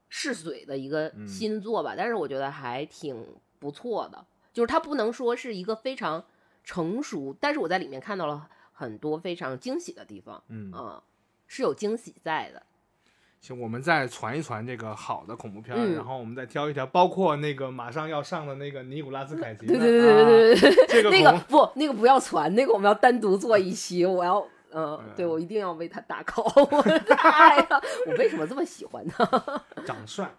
[0.08, 1.26] 试水的一个嗯。
[1.26, 3.26] 新作吧，但是我觉得还挺
[3.58, 6.24] 不错的，就是他不能说是一个非常
[6.62, 11.02] 成熟，但是我在里面看到了很多非常惊喜的地方，嗯，嗯，
[11.46, 12.62] 是有惊喜在的。
[13.46, 19.66] 行，我们再传一传这个好的恐怖片然后我们再挑一挑，包括那个马上要上的那个尼古拉斯凯奇。
[19.66, 24.44] 对对对对对对对，啊、这个 那个不，那个不要传，那个我们要单独做一期，我要。
[24.72, 26.42] 嗯，对，嗯我一定要为他打 call，
[26.76, 27.80] 我太爱了。
[28.06, 29.24] 我为什么这么喜欢他？
[29.86, 30.34] 长帅，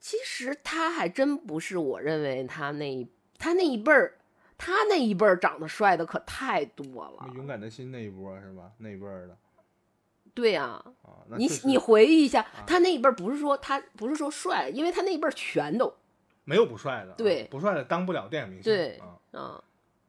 [0.00, 3.06] 其实他还真不是我认为他那一
[3.36, 4.14] 他那一辈儿，
[4.56, 7.28] 他那一辈儿长得帅的可太多了。
[7.34, 8.70] 勇敢的心那一波是吧？
[8.78, 9.36] 那一辈儿的
[10.36, 10.84] 对呀、
[11.38, 15.92] 你你回忆一下，他那一辈儿不是说他不是说帅，因为他那一辈儿全都
[16.44, 18.70] 没有不帅的啊，对不帅的当不了电影明星。
[18.70, 19.42] 对啊，嗯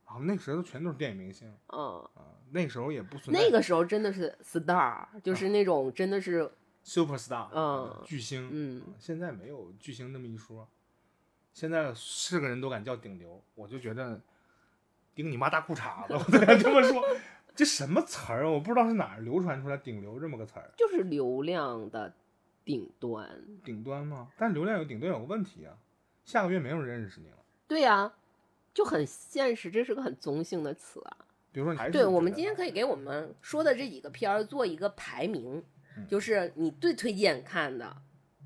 [0.04, 6.52] 啊，那时候全都是电影明星嗯，啊，那时候也不存在那个时候真的是 star，就是那种真的是
[6.84, 10.68] super star，嗯啊巨星，嗯啊现在没有巨星那么一说，
[11.54, 14.20] 现在是个人都敢叫顶流，我就觉得
[15.16, 17.02] 顶你妈大裤衩子，我都敢这么说。
[17.58, 18.50] 这什么词儿啊？
[18.52, 22.14] 我不知道是哪儿流传出来“顶流”这么个词儿，就是流量的
[22.64, 23.28] 顶端。
[23.66, 24.28] 顶端吗？
[24.38, 25.74] 但流量有顶端有个问题啊，
[26.24, 27.38] 下个月没有人认识你了。
[27.68, 28.14] 对呀、
[28.76, 31.18] 就很现实，这是个很中性的词啊。
[31.52, 35.64] 比如说你还是对，我们今天可以给我们说的这几个片儿做一个排名，
[35.98, 37.98] 嗯就是你最推荐看的，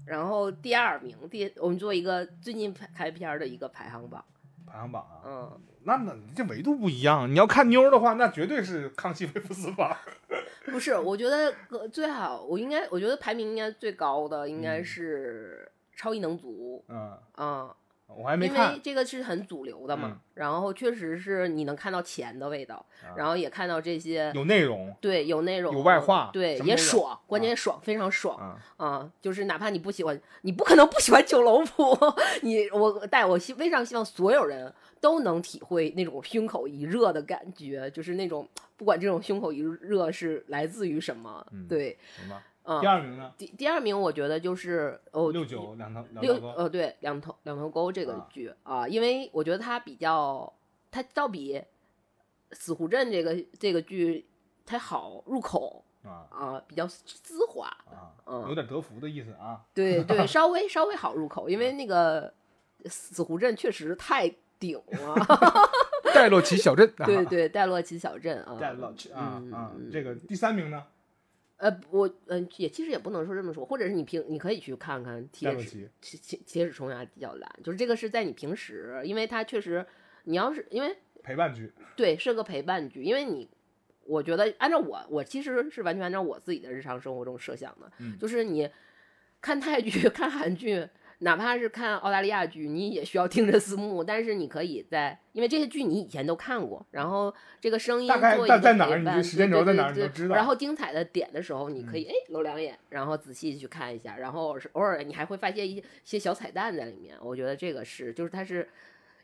[0.06, 4.24] 然后第二名，第我们做一个最近排开片儿的一个排行榜。
[4.72, 7.30] 排行榜啊，嗯，那那这维度不一样。
[7.30, 9.96] 你要看妞儿的话，那绝对是康熙 微服私访。
[10.66, 17.76] 不是，我觉得呃最好，我应该，我觉得排名应该最高的应该嗯是超异能族，嗯，嗯，
[18.18, 18.80] 我还没因为。
[18.84, 28.38] 这个是很主流的嘛，嗯然后确实是你能看到钱的味道，啊然后也看到这些有内容对有内容，有外化对也爽，关键爽，非常爽。
[28.38, 31.96] 啊，啊，就是哪怕你不喜欢，你不可能不喜欢九龙谱，
[32.42, 38.48] 你我但我希非常希望所有人都能体会那种胸口一热的感觉，就是那种
[38.78, 41.98] 不管这种胸口一热是来自于什么，嗯对。
[42.64, 43.34] 嗯第，二名呢？
[43.38, 46.48] 第第二名我觉得就是哦六九两头两六头沟。
[46.50, 50.52] 呃对两头两头沟这个啊剧啊，因为我觉得它比较
[50.92, 51.62] 它倒比
[52.52, 54.28] 死湖镇这个这个剧
[54.66, 57.68] 它好入口啊啊，比较丝滑。
[57.86, 59.62] 啊，嗯有点德芙的意思啊。
[59.74, 62.34] 对对， 稍微稍微好入口，因为那个
[62.86, 64.30] 死湖镇确实太
[64.60, 65.16] 顶了。
[66.14, 70.84] 戴洛奇小镇，对，对，戴洛奇小镇啊，戴洛奇啊嗯啊嗯，这个第三名呢？
[71.62, 79.86] 呃，我嗯、也其实也不能说这么说，或者是你平你可以去看看戴铁齿铁铁铁齿虫牙比较蓝，就是这个是在你平时，因为它确实，
[80.24, 83.50] 你要是因为陪伴剧，对是个陪伴剧，因为你。
[84.04, 88.68] 我觉得按照我，我其实是完全按照我自己的日常生活中设想的，嗯就是你
[89.40, 90.86] 看泰剧、 看韩剧，
[91.24, 107.16] 哪怕是看澳大利亚剧，你也需要听着字幕，但是你可以在，因为这些剧你以前都看过，然后这个声音大概在在哪儿你这时间轴在哪儿你对都知道嗯然后精彩的点的时候，你可以哎搂两眼，然后仔细去看一下，然后偶尔你还会发现一些小彩蛋在里面。
[107.22, 108.68] 我觉得这个是，就是它是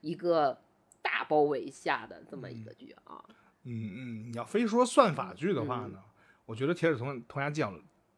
[0.02, 0.60] 一个
[1.02, 3.26] 大包围下的这么一个剧啊。
[3.64, 6.00] 嗯嗯，你要非说算法剧的话嗯呢，
[6.46, 7.74] 我觉得《铁齿铜铜牙纪晓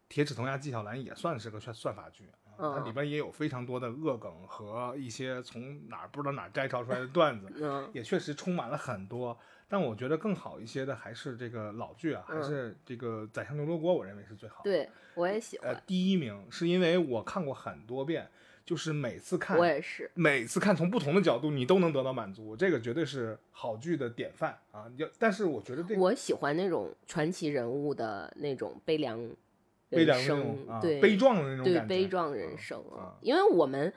[0.10, 9.38] 铁齿铜牙纪晓岚》也算是个算算法剧啊，它嗯里边也有非常多的恶梗和一些从哪儿不知道哪儿摘抄出来的段子，嗯也确实充满了很多。
[9.72, 14.64] 但我觉得更好一些的还是这个老剧啊，还嗯是这个《宰相刘罗锅》，我认为是最好的。
[14.64, 18.27] 对我也喜呃欢，，第一名是因为我看过很多遍，
[18.65, 20.10] 就是每次看我也是。
[20.15, 24.91] 每次看从不同的角度，你都能得到满足，这个绝对是好剧的典范啊！
[24.98, 29.19] 要但是我觉得这个我喜欢那种传奇人物的那种悲凉
[29.90, 33.94] 悲凉人生，啊，对悲壮的那种对悲壮人生啊因为我们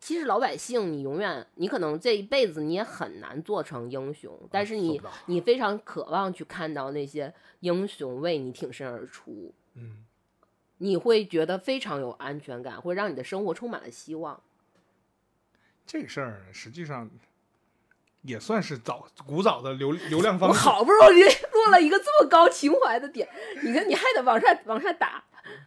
[0.00, 10.04] 其实老百姓，你永远你可能这一辈子你也很难做成英雄，但是你你非常渴望去看到那些英雄为你挺身而出，嗯，
[10.78, 14.42] 你会觉得非常有安全感，会让你的生活充满了希望。
[15.86, 17.10] 这个事儿实际上
[18.22, 20.60] 也算是早古早的流流量方我式。
[20.60, 21.22] 好不容易
[21.52, 23.26] 落了一个这么高情怀的点，
[23.62, 25.24] 你看你还得往上往上打，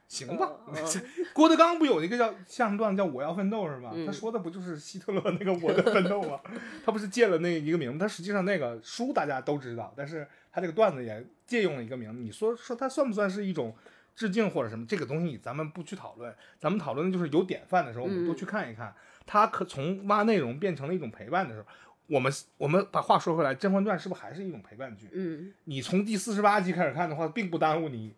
[0.08, 0.52] 行吧
[1.34, 3.92] 郭德纲不有一个叫相声段子叫《我要奋斗》是吧？
[3.94, 6.40] 嗯他说的不就是希特勒那个《我的奋斗》吗？
[6.86, 12.20] 他不是借了那一个名字，他实际上那个书大家都知道，但是他这个段子也借用了一个名字。
[12.20, 13.76] 你说说他算不算是一种
[14.16, 14.86] 致敬或者什么？
[14.88, 18.94] 这个东西咱们不去讨论，咱们讨论的就是有典范的时候，我们嗯多去看一看。
[19.26, 21.68] 他可从挖内容变成了一种陪伴的时候，
[22.08, 25.10] 我们我们把话说回来，《甄嬛传》是不是还是一种陪伴剧？
[25.12, 28.16] 嗯，你从第四十八集开始看的话，并不耽误你，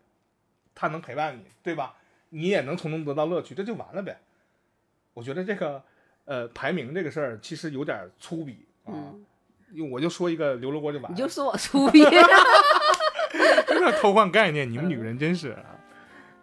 [0.80, 1.94] 它能陪伴你，对吧？
[2.30, 4.18] 你也能从中得到乐趣，这就完了呗。
[5.14, 5.84] 我觉得这个
[6.24, 8.54] 呃排名这个事儿其实有点粗鄙
[8.86, 9.26] 啊，嗯
[9.74, 12.00] 因为我就说一个刘罗锅就完了，你就说我粗鄙，
[13.74, 15.76] 有点偷换概念，你们女人真是啊。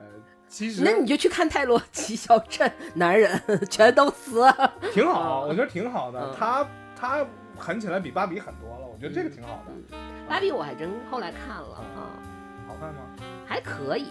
[0.01, 0.07] 呃，
[0.47, 3.41] 其实那你就去看泰罗奇小镇，男人
[3.71, 4.43] 全都死。
[4.93, 6.35] 挺好，嗯我觉得挺好的嗯。
[6.39, 7.27] 他他
[7.57, 9.97] 狠起来比芭比狠多了，我觉得这个挺好的。
[10.29, 12.03] 芭比我还真后来看了啊，好
[12.79, 13.01] 看吗？
[13.47, 14.07] 还可以。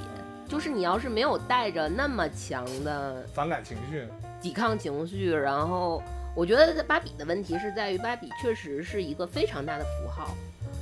[0.47, 4.07] 就是你要是没有带着那么强的反感情绪，
[4.39, 6.03] 抵抗情绪，然后
[6.35, 10.25] 我觉得芭比的问题是在于芭比确实是一个非常大的符号。
[10.25, 10.35] 啊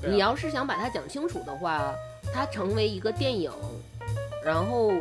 [0.05, 1.95] 你要是想把它讲清楚的话，
[2.34, 3.49] 它成为一个电影，
[4.43, 4.91] 然后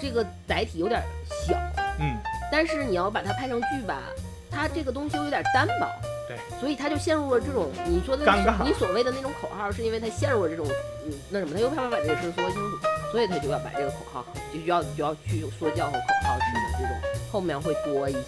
[0.00, 1.00] 这个载体有点
[1.46, 1.54] 小，
[2.00, 2.16] 嗯，
[2.50, 4.02] 但是你要把它拍成剧吧，
[4.50, 5.88] 它这个东西又有点单薄。
[6.28, 8.24] 对，所以他就陷入了这种你说的
[8.62, 10.66] 你所谓的那种口号，是因为他陷入了这种
[11.06, 12.78] 嗯那什么，他又怕把这个事说清楚，
[13.10, 16.94] 所以他就要把这个口号就要就要去说教和口号式的这种，
[17.32, 18.18] 后面会多一些。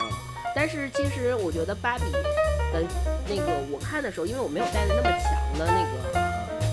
[0.00, 0.10] 嗯，
[0.54, 2.82] 但是其实我觉得芭比的
[3.28, 6.20] 那个我看的时候，因为我没有带着那么强的那个，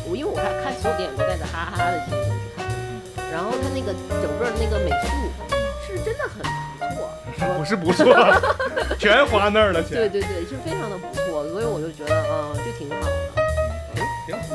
[0.09, 5.13] 我因为我看看所有电影都带着哈哈哈的心情去看，然后他那个整个那个美术
[5.85, 6.49] 是真的很不
[6.93, 7.09] 错。
[7.57, 8.05] 不是不错，
[8.99, 9.97] 全花那儿了，钱。
[9.97, 13.11] 对对对，是非常的不错，所以我就觉得，嗯，就挺好的。
[13.95, 13.97] 嗯
[14.27, 14.53] 行，嗯，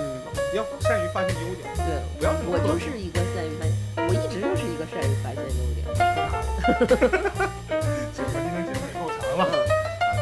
[0.55, 1.85] 要善于发现优点，对，
[2.19, 3.73] 不要我就是一个善于发现，
[4.09, 5.81] 我一直就是一个善于发现优点。
[8.13, 9.47] 行，那今天节目也够长了，啊，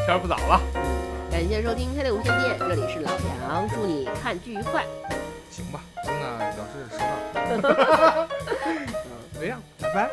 [0.05, 0.61] 天儿不早了，
[1.31, 3.11] 感谢收听《天雷无线电》，这里是老
[3.49, 4.85] 杨，祝你看剧愉快。
[5.51, 6.21] 行吧，真的
[6.55, 6.99] 表示收
[7.63, 7.69] 到，
[8.67, 8.69] 嗯，
[9.35, 10.11] 就这样，拜拜。